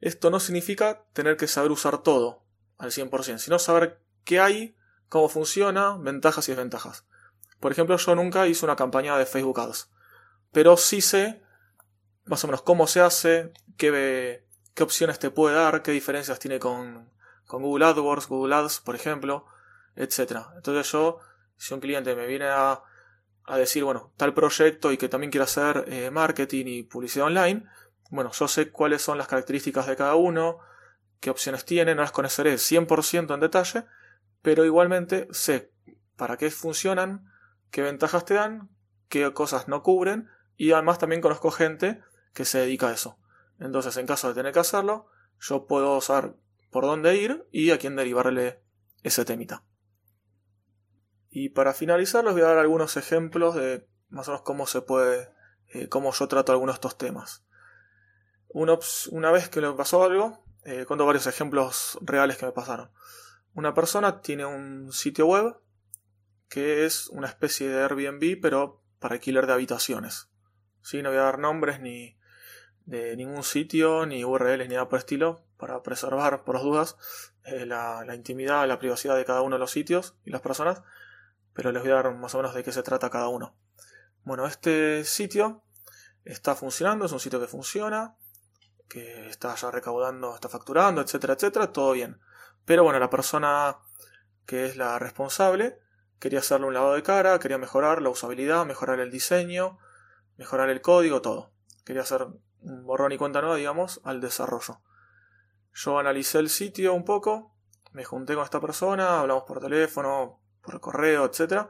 Esto 0.00 0.30
no 0.30 0.40
significa 0.40 1.04
tener 1.12 1.36
que 1.36 1.46
saber 1.46 1.70
usar 1.70 2.02
todo 2.02 2.44
al 2.78 2.90
100%, 2.90 3.38
sino 3.38 3.58
saber 3.58 4.00
qué 4.24 4.40
hay 4.40 4.76
cómo 5.12 5.28
funciona, 5.28 5.98
ventajas 5.98 6.48
y 6.48 6.52
desventajas. 6.52 7.06
Por 7.62 7.70
ejemplo, 7.70 7.96
yo 7.96 8.14
nunca 8.16 8.48
hice 8.48 8.64
una 8.64 8.74
campaña 8.74 9.16
de 9.16 9.24
Facebook 9.24 9.60
Ads, 9.60 9.88
pero 10.50 10.76
sí 10.76 11.00
sé 11.00 11.40
más 12.24 12.42
o 12.42 12.48
menos 12.48 12.62
cómo 12.62 12.88
se 12.88 13.00
hace, 13.00 13.52
qué, 13.76 14.42
opciones 14.80 15.20
te 15.20 15.30
puede 15.30 15.54
dar, 15.54 15.80
qué 15.80 15.92
diferencias 15.92 16.40
tiene 16.40 16.58
con, 16.58 17.08
con 17.46 17.62
Google 17.62 17.84
AdWords, 17.84 18.26
Google 18.26 18.56
Ads, 18.56 18.80
por 18.80 18.96
ejemplo, 18.96 19.46
etc. 19.94 20.38
Entonces 20.56 20.90
yo, 20.90 21.20
si 21.56 21.72
un 21.72 21.78
cliente 21.78 22.16
me 22.16 22.26
viene 22.26 22.46
a, 22.46 22.82
a 23.44 23.56
decir, 23.56 23.84
bueno, 23.84 24.12
tal 24.16 24.34
proyecto 24.34 24.90
y 24.90 24.96
que 24.96 25.08
también 25.08 25.30
quiere 25.30 25.44
hacer 25.44 25.84
eh, 25.86 26.10
marketing 26.10 26.64
y 26.66 26.82
publicidad 26.82 27.26
online, 27.26 27.64
bueno, 28.10 28.32
yo 28.32 28.48
sé 28.48 28.72
cuáles 28.72 29.02
son 29.02 29.18
las 29.18 29.28
características 29.28 29.86
de 29.86 29.94
cada 29.94 30.16
uno, 30.16 30.58
qué 31.20 31.30
opciones 31.30 31.64
tiene, 31.64 31.94
no 31.94 32.02
las 32.02 32.10
conoceré 32.10 32.54
100% 32.54 33.32
en 33.32 33.38
detalle, 33.38 33.84
pero 34.42 34.64
igualmente 34.64 35.28
sé 35.30 35.70
para 36.16 36.36
qué 36.36 36.50
funcionan, 36.50 37.31
qué 37.72 37.82
ventajas 37.82 38.24
te 38.24 38.34
dan, 38.34 38.70
qué 39.08 39.32
cosas 39.32 39.66
no 39.66 39.82
cubren 39.82 40.28
y 40.56 40.70
además 40.70 40.98
también 40.98 41.20
conozco 41.20 41.50
gente 41.50 42.00
que 42.34 42.44
se 42.44 42.60
dedica 42.60 42.88
a 42.88 42.92
eso. 42.92 43.18
Entonces, 43.58 43.96
en 43.96 44.06
caso 44.06 44.28
de 44.28 44.34
tener 44.34 44.52
que 44.52 44.60
hacerlo, 44.60 45.06
yo 45.40 45.66
puedo 45.66 46.00
saber 46.00 46.36
por 46.70 46.84
dónde 46.84 47.16
ir 47.16 47.46
y 47.50 47.70
a 47.70 47.78
quién 47.78 47.96
derivarle 47.96 48.62
ese 49.02 49.24
temita. 49.24 49.64
Y 51.30 51.48
para 51.48 51.72
finalizar 51.72 52.24
les 52.24 52.34
voy 52.34 52.42
a 52.42 52.48
dar 52.48 52.58
algunos 52.58 52.96
ejemplos 52.96 53.54
de 53.54 53.88
más 54.10 54.28
o 54.28 54.32
menos 54.32 54.44
cómo 54.44 54.66
se 54.66 54.82
puede, 54.82 55.30
eh, 55.68 55.88
cómo 55.88 56.12
yo 56.12 56.28
trato 56.28 56.52
algunos 56.52 56.74
de 56.74 56.76
estos 56.76 56.98
temas. 56.98 57.44
Una, 58.48 59.30
vez 59.30 59.48
que 59.48 59.62
le 59.62 59.72
pasó 59.72 60.04
algo, 60.04 60.44
eh, 60.64 60.84
cuento 60.86 61.06
varios 61.06 61.26
ejemplos 61.26 61.98
reales 62.02 62.36
que 62.36 62.44
me 62.44 62.52
pasaron. 62.52 62.90
Una 63.54 63.72
persona 63.72 64.20
tiene 64.20 64.44
un 64.44 64.92
sitio 64.92 65.26
web 65.26 65.61
que 66.52 66.84
es 66.84 67.08
una 67.08 67.28
especie 67.28 67.70
de 67.70 67.82
Airbnb, 67.82 68.38
pero 68.42 68.82
para 68.98 69.14
alquiler 69.14 69.46
de 69.46 69.54
habitaciones. 69.54 70.28
¿Sí? 70.82 71.00
No 71.00 71.08
voy 71.08 71.18
a 71.18 71.22
dar 71.22 71.38
nombres 71.38 71.80
ni 71.80 72.18
de 72.84 73.16
ningún 73.16 73.42
sitio, 73.42 74.04
ni 74.04 74.22
URLs, 74.22 74.68
ni 74.68 74.74
nada 74.74 74.86
por 74.90 74.98
el 74.98 75.04
estilo, 75.04 75.46
para 75.56 75.82
preservar, 75.82 76.44
por 76.44 76.56
las 76.56 76.64
dudas, 76.64 76.96
eh, 77.44 77.64
la, 77.64 78.04
la, 78.04 78.14
intimidad, 78.14 78.68
la 78.68 78.78
privacidad 78.78 79.16
de 79.16 79.24
cada 79.24 79.40
uno 79.40 79.56
de 79.56 79.60
los 79.60 79.70
sitios 79.70 80.14
y 80.26 80.30
las 80.30 80.42
personas 80.42 80.82
pero 81.54 81.72
les 81.72 81.82
voy 81.82 81.90
a 81.92 81.96
dar 81.96 82.14
más 82.14 82.34
o 82.34 82.38
menos 82.38 82.54
de 82.54 82.62
qué 82.62 82.72
se 82.72 82.82
trata 82.82 83.10
cada 83.10 83.28
uno. 83.28 83.54
Bueno, 84.24 84.46
este 84.46 85.04
sitio 85.04 85.62
está 86.24 86.54
funcionando, 86.54 87.04
es 87.04 87.12
un 87.12 87.20
sitio 87.20 87.40
que 87.40 87.46
funciona, 87.46 88.16
que 88.88 89.28
está 89.28 89.54
ya 89.54 89.70
recaudando, 89.70 90.34
está 90.34 90.48
facturando, 90.48 91.00
etcétera, 91.00 91.34
etcétera, 91.34 91.72
todo 91.72 91.92
bien. 91.92 92.20
Pero 92.64 92.84
bueno, 92.84 92.98
la 92.98 93.10
persona 93.10 93.78
que 94.46 94.66
es 94.66 94.76
la 94.76 94.98
responsable 94.98 95.78
quería 96.22 96.38
hacerle 96.38 96.68
un 96.68 96.74
lavado 96.74 96.94
de 96.94 97.02
cara, 97.02 97.40
quería 97.40 97.58
mejorar 97.58 98.00
la 98.00 98.08
usabilidad, 98.08 98.64
mejorar 98.64 99.00
el 99.00 99.10
diseño, 99.10 99.80
mejorar 100.36 100.70
el 100.70 100.80
código, 100.80 101.20
todo. 101.20 101.52
Quería 101.84 102.02
hacer 102.02 102.28
un 102.60 102.86
borrón 102.86 103.10
y 103.10 103.18
cuenta 103.18 103.40
nueva, 103.40 103.56
digamos, 103.56 104.00
al 104.04 104.20
desarrollo. 104.20 104.82
Yo 105.74 105.98
analicé 105.98 106.38
el 106.38 106.48
sitio 106.48 106.94
un 106.94 107.04
poco, 107.04 107.56
me 107.90 108.04
junté 108.04 108.36
con 108.36 108.44
esta 108.44 108.60
persona, 108.60 109.18
hablamos 109.18 109.42
por 109.48 109.58
teléfono, 109.58 110.40
por 110.62 110.78
correo, 110.78 111.24
etc. 111.24 111.66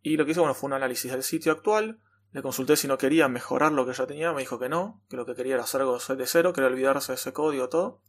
Y 0.00 0.16
lo 0.16 0.24
que 0.24 0.30
hice 0.30 0.40
bueno, 0.40 0.54
fue 0.54 0.68
un 0.68 0.72
análisis 0.72 1.12
del 1.12 1.22
sitio 1.22 1.52
actual. 1.52 2.00
Le 2.32 2.40
consulté 2.40 2.76
si 2.76 2.88
no 2.88 2.96
quería 2.96 3.28
mejorar 3.28 3.72
lo 3.72 3.84
que 3.84 3.92
ya 3.92 4.06
tenía. 4.06 4.32
Me 4.32 4.40
dijo 4.40 4.58
que 4.58 4.70
no, 4.70 5.02
que 5.10 5.16
lo 5.16 5.26
que 5.26 5.34
quería 5.34 5.56
era 5.56 5.64
hacer 5.64 5.82
algo 5.82 5.98
de 5.98 6.26
cero, 6.26 6.54
quería 6.54 6.70
olvidarse 6.70 7.12
de 7.12 7.16
ese 7.16 7.34
código, 7.34 7.68
todo. 7.68 8.00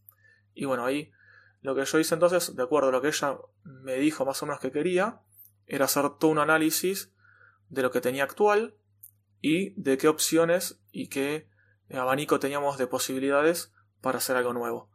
Y 0.54 0.64
bueno, 0.64 0.86
ahí 0.86 1.12
lo 1.60 1.76
que 1.76 1.84
yo 1.84 2.00
hice 2.00 2.14
entonces, 2.14 2.56
de 2.56 2.64
acuerdo 2.64 2.88
a 2.88 2.92
lo 2.94 3.02
que 3.02 3.10
ella 3.10 3.38
me 3.64 3.96
dijo 3.96 4.24
más 4.24 4.42
o 4.42 4.46
menos 4.46 4.62
que 4.62 4.72
quería, 4.72 5.20
era 5.68 5.86
hacer 5.86 6.10
todo 6.18 6.32
un 6.32 6.40
análisis 6.40 7.14
de 7.70 7.82
lo 7.82 7.92
que 7.92 8.02
tenía 8.02 8.24
actual 8.24 8.76
y 9.42 9.80
de 9.82 9.98
qué 9.98 10.08
opciones 10.08 10.82
y 10.92 11.10
qué 11.10 11.50
abanico 11.94 12.40
teníamos 12.40 12.78
de 12.78 12.88
posibilidades 12.88 13.74
para 14.02 14.18
hacer 14.18 14.36
algo 14.36 14.54
nuevo. 14.54 14.90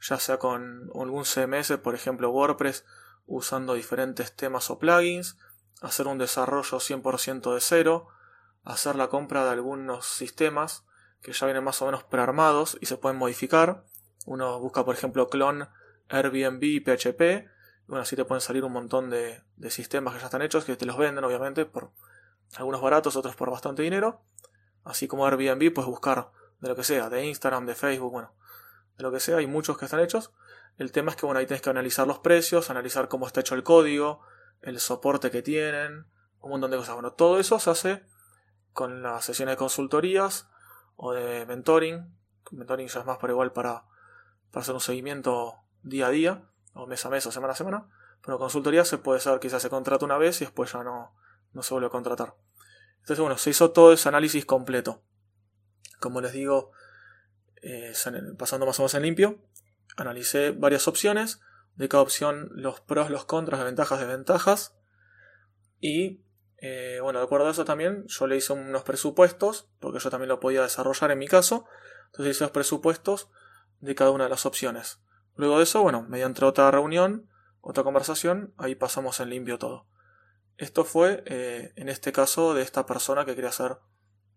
Ya 0.00 0.18
sea 0.18 0.38
con 0.38 0.90
algún 0.94 1.24
CMS, 1.24 1.78
por 1.78 1.94
ejemplo 1.94 2.30
WordPress, 2.30 2.84
usando 3.26 3.74
diferentes 3.74 4.34
temas 4.34 4.70
o 4.70 4.78
plugins, 4.78 5.36
hacer 5.80 6.06
un 6.06 6.18
desarrollo 6.18 6.78
100% 6.78 7.54
de 7.54 7.60
cero, 7.60 8.08
hacer 8.64 8.96
la 8.96 9.08
compra 9.08 9.44
de 9.44 9.50
algunos 9.50 10.06
sistemas 10.06 10.84
que 11.22 11.32
ya 11.32 11.46
vienen 11.46 11.64
más 11.64 11.82
o 11.82 11.86
menos 11.86 12.04
prearmados 12.04 12.78
y 12.80 12.86
se 12.86 12.96
pueden 12.96 13.18
modificar. 13.18 13.84
Uno 14.24 14.60
busca, 14.60 14.84
por 14.84 14.94
ejemplo, 14.94 15.28
clon 15.28 15.68
Airbnb 16.08 16.62
y 16.62 16.80
PHP. 16.80 17.48
Bueno, 17.88 18.02
así 18.02 18.16
te 18.16 18.26
pueden 18.26 18.42
salir 18.42 18.64
un 18.64 18.72
montón 18.72 19.08
de, 19.08 19.42
sistemas 19.70 20.12
que 20.12 20.20
ya 20.20 20.26
están 20.26 20.42
hechos, 20.42 20.66
que 20.66 20.76
te 20.76 20.84
los 20.84 20.98
venden, 20.98 21.24
obviamente, 21.24 21.64
por 21.64 21.90
algunos 22.56 22.82
baratos, 22.82 23.16
otros 23.16 23.34
por 23.34 23.50
bastante 23.50 23.82
dinero. 23.82 24.20
Así 24.84 25.08
como 25.08 25.26
Airbnb, 25.26 25.72
puedes 25.72 25.88
buscar 25.88 26.30
de 26.60 26.68
lo 26.68 26.76
que 26.76 26.84
sea, 26.84 27.08
de 27.08 27.24
Instagram, 27.24 27.64
de 27.64 27.74
Facebook, 27.74 28.12
bueno, 28.12 28.34
de 28.98 29.02
lo 29.02 29.10
que 29.10 29.20
sea, 29.20 29.38
hay 29.38 29.46
muchos 29.46 29.78
que 29.78 29.86
están 29.86 30.00
hechos. 30.00 30.32
El 30.76 30.92
tema 30.92 31.12
es 31.12 31.16
que 31.16 31.24
bueno, 31.24 31.40
ahí 31.40 31.46
tienes 31.46 31.62
que 31.62 31.70
analizar 31.70 32.06
los 32.06 32.18
precios, 32.18 32.68
analizar 32.68 33.08
cómo 33.08 33.26
está 33.26 33.40
hecho 33.40 33.54
el 33.54 33.62
código, 33.62 34.20
el 34.60 34.80
soporte 34.80 35.30
que 35.30 35.40
tienen, 35.40 36.04
un 36.40 36.50
montón 36.50 36.70
de 36.70 36.76
cosas. 36.76 36.92
Bueno, 36.92 37.14
todo 37.14 37.40
eso 37.40 37.58
se 37.58 37.70
hace 37.70 38.04
con 38.74 39.02
las 39.02 39.24
sesiones 39.24 39.54
de 39.54 39.56
consultorías 39.56 40.50
o 40.96 41.14
de 41.14 41.46
mentoring. 41.46 42.14
Mentoring 42.50 42.88
ya 42.88 43.00
es 43.00 43.06
más 43.06 43.16
para 43.16 43.32
igual 43.32 43.52
para, 43.52 43.84
para 44.50 44.60
hacer 44.60 44.74
un 44.74 44.80
seguimiento 44.82 45.54
día 45.82 46.08
a 46.08 46.10
día, 46.10 46.47
o 46.78 46.86
mes 46.86 47.04
a 47.04 47.10
mes 47.10 47.26
o 47.26 47.32
semana 47.32 47.52
a 47.52 47.56
semana. 47.56 47.88
Pero 48.24 48.38
consultoría 48.38 48.84
se 48.84 48.98
puede 48.98 49.20
saber 49.20 49.40
quizás 49.40 49.60
se 49.60 49.68
contrata 49.68 50.04
una 50.04 50.16
vez 50.16 50.40
y 50.40 50.44
después 50.44 50.72
ya 50.72 50.82
no, 50.84 51.12
no 51.52 51.62
se 51.62 51.74
vuelve 51.74 51.88
a 51.88 51.90
contratar. 51.90 52.34
Entonces, 53.00 53.20
bueno, 53.20 53.36
se 53.36 53.50
hizo 53.50 53.70
todo 53.72 53.92
ese 53.92 54.08
análisis 54.08 54.44
completo. 54.44 55.02
Como 56.00 56.20
les 56.20 56.32
digo, 56.32 56.70
eh, 57.62 57.92
pasando 58.38 58.66
más 58.66 58.78
o 58.78 58.82
menos 58.82 58.94
en 58.94 59.02
limpio, 59.02 59.38
analicé 59.96 60.52
varias 60.52 60.86
opciones, 60.88 61.40
de 61.74 61.88
cada 61.88 62.02
opción 62.02 62.50
los 62.52 62.80
pros, 62.80 63.10
los 63.10 63.24
contras, 63.24 63.64
ventajas, 63.64 64.00
desventajas. 64.00 64.76
Y 65.80 66.22
eh, 66.58 66.98
bueno, 67.02 67.20
de 67.20 67.24
acuerdo 67.24 67.46
a 67.46 67.50
eso 67.50 67.64
también, 67.64 68.04
yo 68.06 68.26
le 68.26 68.36
hice 68.36 68.52
unos 68.52 68.82
presupuestos, 68.82 69.68
porque 69.80 70.00
yo 70.00 70.10
también 70.10 70.28
lo 70.28 70.40
podía 70.40 70.62
desarrollar 70.62 71.10
en 71.10 71.18
mi 71.18 71.28
caso. 71.28 71.66
Entonces 72.06 72.36
hice 72.36 72.44
los 72.44 72.50
presupuestos 72.50 73.28
de 73.80 73.94
cada 73.94 74.10
una 74.10 74.24
de 74.24 74.30
las 74.30 74.44
opciones. 74.44 75.00
Luego 75.38 75.58
de 75.58 75.62
eso, 75.62 75.82
bueno, 75.82 76.02
mediante 76.02 76.44
otra 76.44 76.68
reunión, 76.72 77.28
otra 77.60 77.84
conversación, 77.84 78.52
ahí 78.58 78.74
pasamos 78.74 79.20
en 79.20 79.30
limpio 79.30 79.56
todo. 79.56 79.86
Esto 80.56 80.84
fue, 80.84 81.22
eh, 81.26 81.72
en 81.76 81.88
este 81.88 82.10
caso, 82.10 82.54
de 82.54 82.62
esta 82.62 82.86
persona 82.86 83.24
que 83.24 83.36
quería 83.36 83.50
hacer 83.50 83.76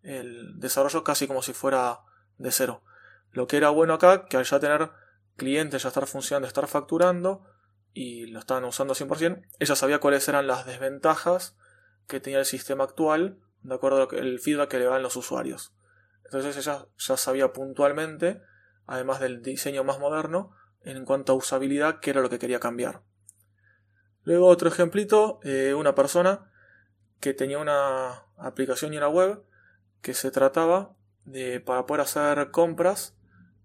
el 0.04 0.60
desarrollo 0.60 1.04
casi 1.04 1.26
como 1.26 1.42
si 1.42 1.54
fuera 1.54 2.02
de 2.38 2.52
cero. 2.52 2.84
Lo 3.32 3.48
que 3.48 3.58
era 3.58 3.72
bueno 3.72 3.96
acá, 3.96 4.26
que 4.26 4.38
al 4.38 4.44
ya 4.44 4.60
tener 4.60 4.92
clientes 5.38 5.82
ya 5.82 5.88
estar 5.90 6.06
funcionando, 6.06 6.48
estar 6.48 6.68
facturando 6.68 7.48
y 7.94 8.28
lo 8.28 8.38
estaban 8.38 8.64
usando 8.66 8.94
100%, 8.94 9.42
ella 9.58 9.76
sabía 9.76 9.98
cuáles 9.98 10.28
eran 10.28 10.46
las 10.46 10.68
desventajas 10.68 11.58
que 12.06 12.20
tenía 12.20 12.38
el 12.38 12.46
sistema 12.46 12.84
actual 12.84 13.40
de 13.64 13.74
acuerdo 13.74 14.08
al 14.12 14.38
feedback 14.38 14.70
que 14.70 14.78
le 14.78 14.86
dan 14.86 15.02
los 15.02 15.16
usuarios. 15.16 15.74
Entonces 16.26 16.56
ella 16.58 16.86
ya 16.96 17.18
sabía 17.18 17.54
puntualmente, 17.54 18.44
además 18.86 19.20
del 19.20 19.42
diseño 19.42 19.84
más 19.84 19.98
moderno, 19.98 20.56
en 20.84 21.06
cuanto 21.06 21.34
a 21.34 21.36
usabilidad, 21.36 22.00
qué 22.00 22.12
era 22.12 22.22
lo 22.22 22.30
que 22.30 22.40
quería 22.40 22.60
cambiar. 22.60 23.02
Luego 24.24 24.48
otro 24.48 24.70
ejemplito, 24.70 25.40
eh, 25.44 25.74
una 25.74 25.96
persona 25.96 26.52
que 27.20 27.34
tenía 27.34 27.60
una 27.60 28.26
aplicación 28.38 28.94
y 28.94 28.98
una 28.98 29.08
web 29.08 29.44
que 30.02 30.14
se 30.14 30.32
trataba 30.32 30.96
de 31.26 31.60
para 31.60 31.86
poder 31.86 32.02
hacer 32.02 32.52
compras, 32.52 33.16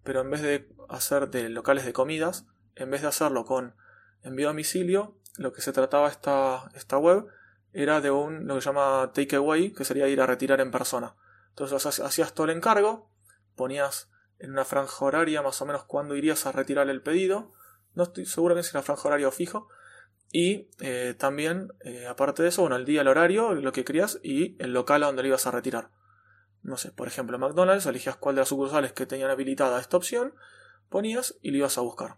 pero 0.04 0.20
en 0.20 0.30
vez 0.30 0.42
de 0.42 0.68
hacer 0.88 1.30
de 1.30 1.48
locales 1.48 1.84
de 1.84 1.92
comidas, 1.92 2.46
en 2.74 2.90
vez 2.90 3.02
de 3.02 3.08
hacerlo 3.08 3.44
con 3.44 3.74
envío 4.22 4.48
a 4.48 4.50
domicilio, 4.50 5.16
lo 5.36 5.52
que 5.52 5.62
se 5.62 5.72
trataba 5.72 6.08
esta, 6.08 6.70
esta 6.74 6.98
web 6.98 7.26
era 7.72 8.00
de 8.00 8.10
un 8.10 8.46
lo 8.46 8.54
que 8.54 8.60
se 8.60 8.66
llama 8.66 9.10
takeaway, 9.12 9.72
que 9.72 9.84
sería 9.84 10.08
ir 10.08 10.20
a 10.20 10.26
retirar 10.26 10.60
en 10.60 10.70
persona. 10.70 11.14
Entonces 11.50 12.00
hacías 12.00 12.32
todo 12.32 12.44
el 12.46 12.56
encargo, 12.56 13.10
ponías 13.54 14.10
en 14.38 14.52
una 14.52 14.64
franja 14.64 15.04
horaria 15.04 15.42
más 15.42 15.60
o 15.62 15.66
menos 15.66 15.84
cuándo 15.84 16.16
irías 16.16 16.46
a 16.46 16.52
retirar 16.52 16.88
el 16.88 17.02
pedido, 17.02 17.52
no 17.94 18.04
estoy 18.04 18.26
seguro 18.26 18.54
que 18.54 18.62
sea 18.62 18.78
una 18.80 18.84
franja 18.84 19.08
horaria 19.08 19.30
fijo, 19.30 19.68
y 20.32 20.68
eh, 20.80 21.14
también, 21.16 21.72
eh, 21.84 22.06
aparte 22.06 22.42
de 22.42 22.50
eso, 22.50 22.62
bueno, 22.62 22.76
el 22.76 22.84
día, 22.84 23.00
el 23.00 23.08
horario, 23.08 23.54
lo 23.54 23.72
que 23.72 23.84
querías 23.84 24.18
y 24.22 24.56
el 24.62 24.72
local 24.72 25.02
a 25.02 25.06
donde 25.06 25.22
lo 25.22 25.28
ibas 25.28 25.46
a 25.46 25.50
retirar. 25.50 25.90
No 26.62 26.76
sé, 26.76 26.90
por 26.90 27.06
ejemplo, 27.06 27.38
McDonald's, 27.38 27.86
elegías 27.86 28.16
cuál 28.16 28.34
de 28.34 28.40
las 28.40 28.48
sucursales 28.48 28.92
que 28.92 29.06
tenían 29.06 29.30
habilitada 29.30 29.80
esta 29.80 29.96
opción 29.96 30.34
ponías 30.88 31.36
y 31.42 31.50
lo 31.50 31.58
ibas 31.58 31.78
a 31.78 31.82
buscar. 31.82 32.16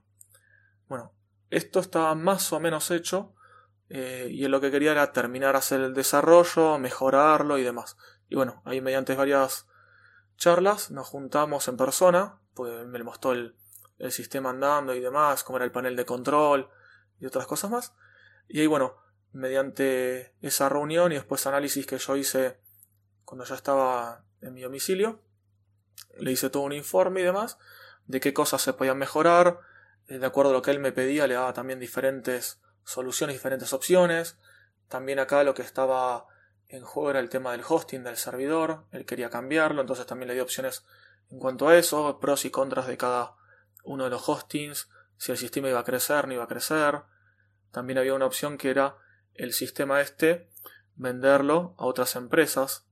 Bueno, 0.89 1.13
esto 1.51 1.81
estaba 1.81 2.15
más 2.15 2.53
o 2.53 2.61
menos 2.61 2.91
hecho 2.91 3.35
eh, 3.91 4.29
y 4.31 4.47
lo 4.49 4.61
que 4.61 4.71
quería 4.71 4.93
era 4.93 5.13
terminar 5.13 5.57
hacer 5.57 5.81
el 5.81 5.95
desarrollo, 5.95 6.79
mejorarlo 6.79 7.59
y 7.59 7.63
demás. 7.63 7.97
Y 8.29 8.37
bueno, 8.37 8.63
ahí 8.65 8.81
mediante 8.81 9.15
varias 9.15 9.67
charlas 10.39 10.91
nos 10.91 11.07
juntamos 11.07 11.69
en 11.69 11.77
persona, 11.77 12.39
pues 12.55 12.87
me 12.87 13.03
mostró 13.03 13.33
el, 13.33 13.55
el 13.99 14.13
sistema 14.13 14.51
andando 14.51 14.95
y 14.95 15.01
demás, 15.01 15.45
cómo 15.45 15.59
era 15.59 15.67
el 15.67 15.73
panel 15.73 15.97
de 15.97 16.07
control 16.07 16.71
y 17.21 17.27
otras 17.27 17.47
cosas 17.47 17.71
más. 17.71 17.93
Y 18.49 18.61
ahí 18.61 18.67
bueno, 18.67 18.97
mediante 19.33 20.35
esa 20.41 20.69
reunión 20.69 21.13
y 21.13 21.17
después 21.17 21.47
análisis 21.47 21.87
que 21.87 21.99
yo 21.99 22.17
hice 22.17 22.59
cuando 23.25 23.45
ya 23.45 23.57
estaba 23.57 24.25
en 24.41 24.55
mi 24.55 24.63
domicilio, 24.63 25.21
le 26.19 26.33
hice 26.33 26.49
todo 26.49 26.63
un 26.63 26.73
informe 26.73 27.21
y 27.21 27.25
demás 27.25 27.59
de 28.07 28.21
qué 28.21 28.33
cosas 28.33 28.63
se 28.63 28.73
podían 28.73 28.99
mejorar. 28.99 29.61
Eh, 30.09 30.19
de 30.19 30.27
acuerdo 30.27 30.51
a 30.51 30.55
lo 30.55 30.63
que 30.63 30.71
él 30.71 30.81
me 30.81 30.93
pedía, 30.93 31.27
le 31.27 31.35
daba 31.35 31.53
también 31.53 31.79
diferentes 31.79 32.61
soluciones, 32.85 33.37
diferentes 33.37 33.73
opciones. 33.73 34.39
También 34.89 35.19
acá 35.19 35.45
lo 35.45 35.55
que 35.55 35.63
estaba 35.63 36.27
en 36.69 36.85
juego 36.85 37.11
era 37.11 37.21
el 37.21 37.29
tema 37.29 37.53
del 37.53 37.65
hosting 37.67 38.05
del 38.05 38.17
servidor. 38.17 38.85
Él 38.93 39.07
quería 39.07 39.31
cambiarlo, 39.31 39.81
entonces 39.81 40.07
también 40.07 40.29
le 40.29 40.35
di 40.35 40.41
opciones 40.41 40.85
en 41.31 41.39
cuanto 41.39 41.69
a 41.69 41.77
eso, 41.77 42.19
pros 42.21 42.45
y 42.45 42.51
contras 42.51 42.87
de 42.87 42.97
cada 42.97 43.37
uno 43.85 44.05
de 44.05 44.11
los 44.11 44.29
hostings, 44.29 44.89
si 45.17 45.33
el 45.33 45.39
sistema 45.39 45.69
iba 45.69 45.81
a 45.81 45.85
crecer, 45.85 46.27
no 46.27 46.35
iba 46.35 46.45
a 46.45 46.49
crecer. 46.49 47.03
También 47.71 47.99
había 47.99 48.15
una 48.15 48.27
opción 48.27 48.57
que 48.57 48.71
era 48.71 48.97
el 49.35 49.53
sistema 49.53 50.01
este 50.01 50.51
venderlo 50.95 51.75
a 51.79 51.87
otras 51.87 52.17
empresas, 52.17 52.87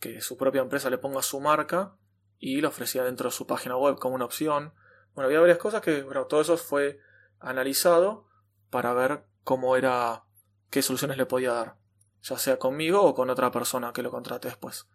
que 0.00 0.20
su 0.20 0.36
propia 0.36 0.60
empresa 0.60 0.90
le 0.90 0.98
ponga 0.98 1.22
su 1.22 1.40
marca 1.40 1.96
y 2.38 2.60
lo 2.60 2.68
ofrecía 2.68 3.04
dentro 3.04 3.30
de 3.30 3.34
su 3.34 3.46
página 3.46 3.76
web 3.76 3.98
como 3.98 4.14
una 4.14 4.24
opción. 4.24 4.74
Bueno, 5.14 5.26
había 5.26 5.40
varias 5.40 5.58
cosas 5.58 5.80
que, 5.80 6.02
bueno, 6.02 6.26
todo 6.26 6.40
eso 6.40 6.56
fue 6.56 7.00
analizado 7.40 8.28
para 8.70 8.92
ver 8.92 9.24
cómo 9.44 9.76
era, 9.76 10.24
qué 10.70 10.82
soluciones 10.82 11.16
le 11.16 11.26
podía 11.26 11.52
dar, 11.52 11.76
ya 12.22 12.38
sea 12.38 12.58
conmigo 12.58 13.02
o 13.02 13.14
con 13.14 13.30
otra 13.30 13.50
persona 13.50 13.92
que 13.92 14.02
lo 14.02 14.10
contrate 14.10 14.48
después. 14.48 14.88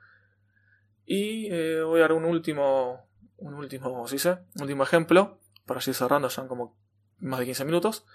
Y 1.05 1.47
eh, 1.51 1.81
voy 1.83 1.99
a 1.99 2.03
dar 2.03 2.13
un 2.13 2.25
último, 2.25 3.07
un 3.37 3.53
último, 3.53 4.07
¿sí 4.07 4.19
sé? 4.19 4.39
Un 4.55 4.63
último 4.63 4.83
ejemplo, 4.83 5.39
para 5.65 5.81
seguir 5.81 5.95
cerrando, 5.95 6.27
ya 6.29 6.47
como 6.47 6.77
más 7.19 7.39
de 7.39 7.45
15 7.45 7.65
minutos. 7.65 8.05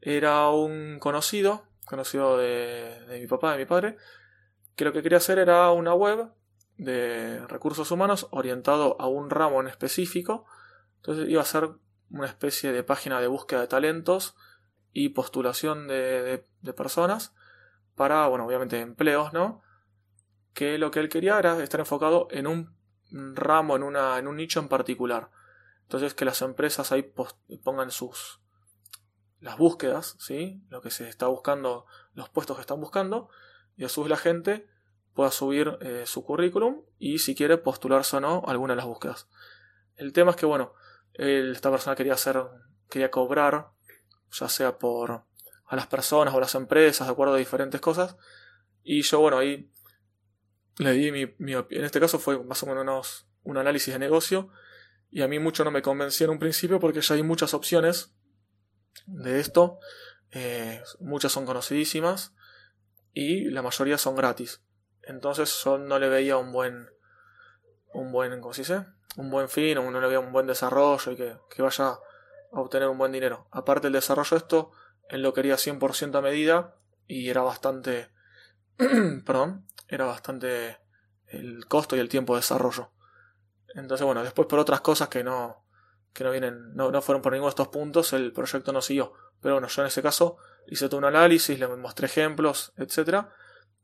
Era 0.00 0.50
un 0.50 0.98
conocido, 0.98 1.64
conocido 1.84 2.36
de, 2.36 3.04
de 3.08 3.20
mi 3.20 3.26
papá, 3.26 3.52
de 3.52 3.58
mi 3.58 3.66
padre, 3.66 3.96
que 4.74 4.84
lo 4.84 4.92
que 4.92 5.02
quería 5.02 5.18
hacer 5.18 5.38
era 5.38 5.70
una 5.70 5.94
web 5.94 6.30
de 6.76 7.46
recursos 7.46 7.90
humanos 7.90 8.28
orientado 8.30 9.00
a 9.00 9.06
un 9.06 9.30
ramo 9.30 9.60
en 9.60 9.68
específico. 9.68 10.44
Entonces 10.96 11.28
iba 11.28 11.42
a 11.42 11.46
ser 11.46 11.70
una 12.10 12.26
especie 12.26 12.72
de 12.72 12.82
página 12.82 13.20
de 13.20 13.26
búsqueda 13.26 13.62
de 13.62 13.66
talentos 13.68 14.36
y 14.92 15.10
postulación 15.10 15.88
de, 15.88 16.44
de, 16.62 16.72
personas 16.72 17.34
para, 17.96 18.28
bueno, 18.28 18.46
obviamente 18.46 18.80
empleos, 18.80 19.32
¿no? 19.32 19.62
Que 20.54 20.78
lo 20.78 20.90
que 20.90 21.00
él 21.00 21.08
quería 21.08 21.38
era 21.38 21.60
estar 21.62 21.80
enfocado 21.80 22.28
en 22.30 22.46
un 22.46 22.76
ramo, 23.10 23.76
en, 23.76 23.82
una, 23.82 24.18
en 24.18 24.28
un 24.28 24.36
nicho 24.36 24.60
en 24.60 24.68
particular. 24.68 25.30
Entonces 25.82 26.14
que 26.14 26.24
las 26.24 26.42
empresas 26.42 26.92
ahí 26.92 27.12
pongan 27.64 27.90
sus 27.90 28.40
las 29.40 29.58
búsquedas, 29.58 30.16
¿sí? 30.18 30.62
Lo 30.68 30.80
que 30.80 30.90
se 30.90 31.08
está 31.08 31.26
buscando, 31.26 31.86
los 32.14 32.28
puestos 32.28 32.56
que 32.56 32.62
están 32.62 32.80
buscando, 32.80 33.28
y 33.76 33.84
a 33.84 33.88
su 33.88 34.02
vez 34.02 34.10
la 34.10 34.16
gente 34.16 34.68
pueda 35.14 35.30
subir 35.30 35.78
eh, 35.80 36.04
su 36.06 36.24
currículum 36.24 36.82
y 36.98 37.18
si 37.18 37.34
quiere 37.34 37.56
postularse 37.56 38.16
o 38.16 38.20
no 38.20 38.42
alguna 38.46 38.72
de 38.72 38.78
las 38.78 38.86
búsquedas. 38.86 39.28
El 39.96 40.12
tema 40.12 40.32
es 40.32 40.36
que, 40.36 40.46
bueno, 40.46 40.74
esta 41.14 41.70
persona 41.70 41.96
quería 41.96 42.14
hacer, 42.14 42.42
quería 42.90 43.10
cobrar, 43.10 43.70
ya 44.30 44.48
sea 44.48 44.78
por 44.78 45.24
a 45.66 45.76
las 45.76 45.86
personas 45.86 46.34
o 46.34 46.40
las 46.40 46.54
empresas, 46.54 47.06
de 47.06 47.12
acuerdo 47.12 47.34
a 47.34 47.38
diferentes 47.38 47.80
cosas, 47.80 48.16
y 48.82 49.02
yo, 49.02 49.20
bueno, 49.20 49.38
ahí 49.38 49.70
le 50.78 50.92
di 50.92 51.10
mi, 51.10 51.34
mi 51.38 51.54
en 51.54 51.84
este 51.84 52.00
caso 52.00 52.18
fue 52.18 52.42
más 52.44 52.62
o 52.62 52.66
menos 52.66 53.26
un 53.42 53.56
análisis 53.56 53.92
de 53.92 53.98
negocio, 53.98 54.50
y 55.10 55.22
a 55.22 55.28
mí 55.28 55.38
mucho 55.38 55.64
no 55.64 55.70
me 55.70 55.82
convencía 55.82 56.26
en 56.26 56.32
un 56.32 56.38
principio 56.38 56.78
porque 56.78 57.00
ya 57.00 57.14
hay 57.14 57.22
muchas 57.22 57.54
opciones 57.54 58.14
de 59.06 59.40
esto, 59.40 59.78
eh, 60.30 60.82
muchas 61.00 61.32
son 61.32 61.46
conocidísimas, 61.46 62.34
y 63.12 63.50
la 63.50 63.62
mayoría 63.62 63.96
son 63.96 64.14
gratis. 64.14 64.62
Entonces 65.02 65.62
yo 65.64 65.78
no 65.78 65.98
le 65.98 66.08
veía 66.08 66.36
un 66.36 66.52
buen, 66.52 66.90
un 67.94 68.12
buen, 68.12 68.40
¿cómo 68.40 68.52
se 68.52 68.62
dice? 68.62 68.84
Un 69.16 69.30
buen 69.30 69.48
fin, 69.48 69.76
no 69.76 70.00
le 70.00 70.06
veía 70.06 70.20
un 70.20 70.32
buen 70.32 70.46
desarrollo 70.46 71.12
y 71.12 71.16
que, 71.16 71.36
que 71.48 71.62
vaya 71.62 71.86
a 71.86 72.00
obtener 72.60 72.88
un 72.88 72.98
buen 72.98 73.12
dinero. 73.12 73.48
Aparte 73.52 73.86
el 73.86 73.94
desarrollo 73.94 74.36
esto, 74.36 74.72
él 75.08 75.22
lo 75.22 75.32
quería 75.32 75.56
100% 75.56 76.16
a 76.16 76.20
medida 76.20 76.76
y 77.06 77.28
era 77.28 77.42
bastante, 77.42 78.08
perdón, 79.24 79.66
era 79.88 80.04
bastante 80.06 80.78
el 81.28 81.66
costo 81.66 81.96
y 81.96 82.00
el 82.00 82.08
tiempo 82.08 82.34
de 82.34 82.40
desarrollo. 82.40 82.90
Entonces 83.74 84.04
bueno, 84.04 84.22
después 84.22 84.48
por 84.48 84.58
otras 84.58 84.80
cosas 84.80 85.08
que 85.08 85.22
no, 85.22 85.64
que 86.12 86.24
no 86.24 86.30
vienen, 86.30 86.74
no, 86.74 86.90
no 86.90 87.02
fueron 87.02 87.22
por 87.22 87.32
ninguno 87.32 87.48
de 87.48 87.50
estos 87.50 87.68
puntos, 87.68 88.12
el 88.12 88.32
proyecto 88.32 88.72
no 88.72 88.80
siguió. 88.80 89.12
Pero 89.40 89.56
bueno, 89.56 89.68
yo 89.68 89.82
en 89.82 89.88
ese 89.88 90.02
caso 90.02 90.38
hice 90.66 90.88
todo 90.88 90.98
un 90.98 91.04
análisis, 91.04 91.58
le 91.58 91.68
mostré 91.68 92.06
ejemplos, 92.06 92.72
etcétera 92.76 93.32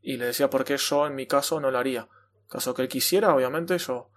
y 0.03 0.17
le 0.17 0.27
decía 0.27 0.51
por 0.51 0.65
qué 0.65 0.77
yo 0.77 1.07
en 1.07 1.15
mi 1.15 1.27
caso 1.27 1.61
no 1.61 1.71
lo 1.71 1.79
haría. 1.79 2.09
Caso 2.49 2.75
que 2.75 2.83
él 2.83 2.89
quisiera, 2.89 3.35
obviamente 3.35 3.79
yo 3.79 4.11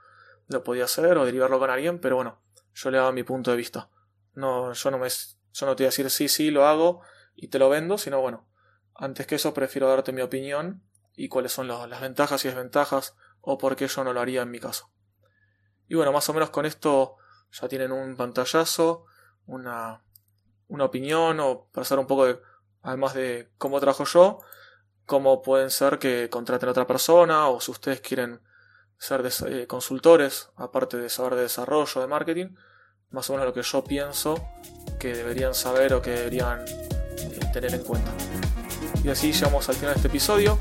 lo 0.47 0.63
podía 0.63 0.85
hacer 0.85 1.17
o 1.17 1.25
derivarlo 1.25 1.59
con 1.59 1.69
alguien, 1.69 1.99
pero 1.99 2.17
bueno, 2.17 2.41
yo 2.73 2.91
le 2.91 2.97
daba 2.97 3.11
mi 3.11 3.23
punto 3.23 3.51
de 3.51 3.57
vista. 3.57 3.89
No, 4.33 4.73
yo 4.73 4.91
no 4.91 4.97
me, 4.97 5.07
yo 5.55 5.65
no 5.65 5.75
te 5.75 5.83
voy 5.83 5.85
a 5.85 5.91
decir 5.91 6.09
sí, 6.09 6.27
sí, 6.27 6.51
lo 6.51 6.67
hago 6.67 7.01
y 7.33 7.47
te 7.47 7.59
lo 7.59 7.69
vendo, 7.69 7.97
sino 7.97 8.19
bueno, 8.19 8.45
antes 8.93 9.25
que 9.25 9.35
eso 9.35 9.53
prefiero 9.53 9.87
darte 9.87 10.11
mi 10.11 10.21
opinión 10.21 10.83
y 11.15 11.29
cuáles 11.29 11.53
son 11.53 11.69
las 11.69 12.01
ventajas 12.01 12.43
y 12.43 12.49
desventajas 12.49 13.15
o 13.39 13.57
por 13.57 13.77
qué 13.77 13.87
yo 13.87 14.03
no 14.03 14.11
lo 14.11 14.19
haría 14.19 14.41
en 14.41 14.51
mi 14.51 14.59
caso. 14.59 14.91
Y 15.87 15.95
bueno, 15.95 16.11
más 16.11 16.27
o 16.27 16.33
menos 16.33 16.49
con 16.49 16.65
esto 16.65 17.15
ya 17.51 17.69
tienen 17.69 17.93
un 17.93 18.17
pantallazo, 18.17 19.05
una, 19.45 20.03
una 20.67 20.83
opinión 20.83 21.39
o 21.39 21.69
para 21.71 21.85
saber 21.85 22.01
un 22.01 22.07
poco 22.07 22.25
de, 22.25 22.41
además 22.81 23.13
de 23.13 23.49
cómo 23.57 23.79
trabajo 23.79 24.03
yo, 24.03 24.39
como 25.05 25.41
pueden 25.41 25.69
ser 25.69 25.99
que 25.99 26.29
contraten 26.29 26.67
a 26.67 26.71
otra 26.71 26.87
persona 26.87 27.47
o 27.47 27.61
si 27.61 27.71
ustedes 27.71 28.01
quieren 28.01 28.41
ser 28.97 29.23
eh, 29.47 29.67
consultores, 29.67 30.49
aparte 30.57 30.97
de 30.97 31.09
saber 31.09 31.35
de 31.35 31.43
desarrollo, 31.43 32.01
de 32.01 32.07
marketing, 32.07 32.55
más 33.15 33.29
o 33.29 33.33
menos 33.33 33.47
lo 33.47 33.53
que 33.53 33.63
yo 33.63 33.81
pienso 33.81 34.35
que 34.99 35.13
deberían 35.13 35.53
saber 35.53 35.93
o 35.93 36.01
que 36.01 36.11
deberían 36.11 36.59
eh, 37.17 37.39
tener 37.53 37.73
en 37.73 37.81
cuenta. 37.81 38.11
Y 39.03 39.09
así 39.09 39.31
llegamos 39.31 39.67
al 39.69 39.75
final 39.75 39.93
de 39.93 39.99
este 39.99 40.09
episodio. 40.09 40.59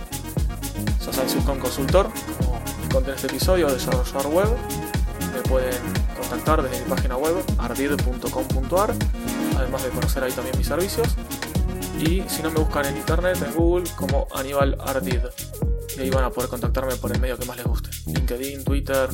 Yo 1.04 1.12
soy 1.12 1.38
un 1.48 1.58
Consultor, 1.58 2.08
como 2.38 2.62
conté 2.92 3.10
en 3.10 3.16
este 3.16 3.26
episodio, 3.26 3.66
de 3.66 3.74
desarrollar 3.74 4.26
web. 4.28 4.48
Me 5.34 5.42
pueden 5.42 5.74
contactar 6.16 6.62
desde 6.62 6.84
mi 6.84 6.88
página 6.88 7.16
web, 7.16 7.34
ardid.com.ar, 7.58 8.94
además 9.56 9.82
de 9.82 9.90
conocer 9.90 10.22
ahí 10.22 10.32
también 10.32 10.56
mis 10.56 10.68
servicios. 10.68 11.08
Y 11.98 12.22
si 12.28 12.42
no 12.42 12.52
me 12.52 12.60
buscan 12.60 12.86
en 12.86 12.96
internet, 12.96 13.36
en 13.44 13.52
Google, 13.52 13.90
como 13.96 14.28
Aníbal 14.32 14.76
Ardid. 14.80 15.20
Y 15.96 16.02
ahí 16.02 16.10
van 16.10 16.24
a 16.24 16.30
poder 16.30 16.48
contactarme 16.48 16.94
por 16.96 17.10
el 17.12 17.20
medio 17.20 17.36
que 17.36 17.46
más 17.46 17.56
les 17.56 17.66
guste. 17.66 17.90
LinkedIn, 18.06 18.62
Twitter, 18.62 19.08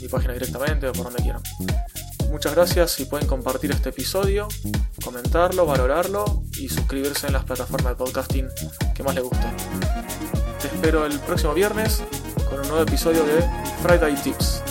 mi 0.00 0.08
página 0.08 0.32
directamente 0.32 0.88
o 0.88 0.92
por 0.92 1.04
donde 1.04 1.22
quieran. 1.22 1.42
Muchas 2.30 2.54
gracias 2.54 2.92
si 2.92 3.06
pueden 3.06 3.26
compartir 3.26 3.72
este 3.72 3.88
episodio, 3.88 4.46
comentarlo, 5.04 5.66
valorarlo 5.66 6.42
y 6.58 6.68
suscribirse 6.68 7.26
en 7.26 7.32
las 7.32 7.44
plataformas 7.44 7.92
de 7.92 7.96
podcasting 7.96 8.48
que 8.94 9.02
más 9.02 9.14
les 9.14 9.24
guste. 9.24 9.46
Te 10.60 10.68
espero 10.68 11.06
el 11.06 11.18
próximo 11.20 11.54
viernes 11.54 12.02
con 12.48 12.60
un 12.60 12.68
nuevo 12.68 12.82
episodio 12.82 13.24
de 13.24 13.42
Friday 13.82 14.14
Tips. 14.22 14.69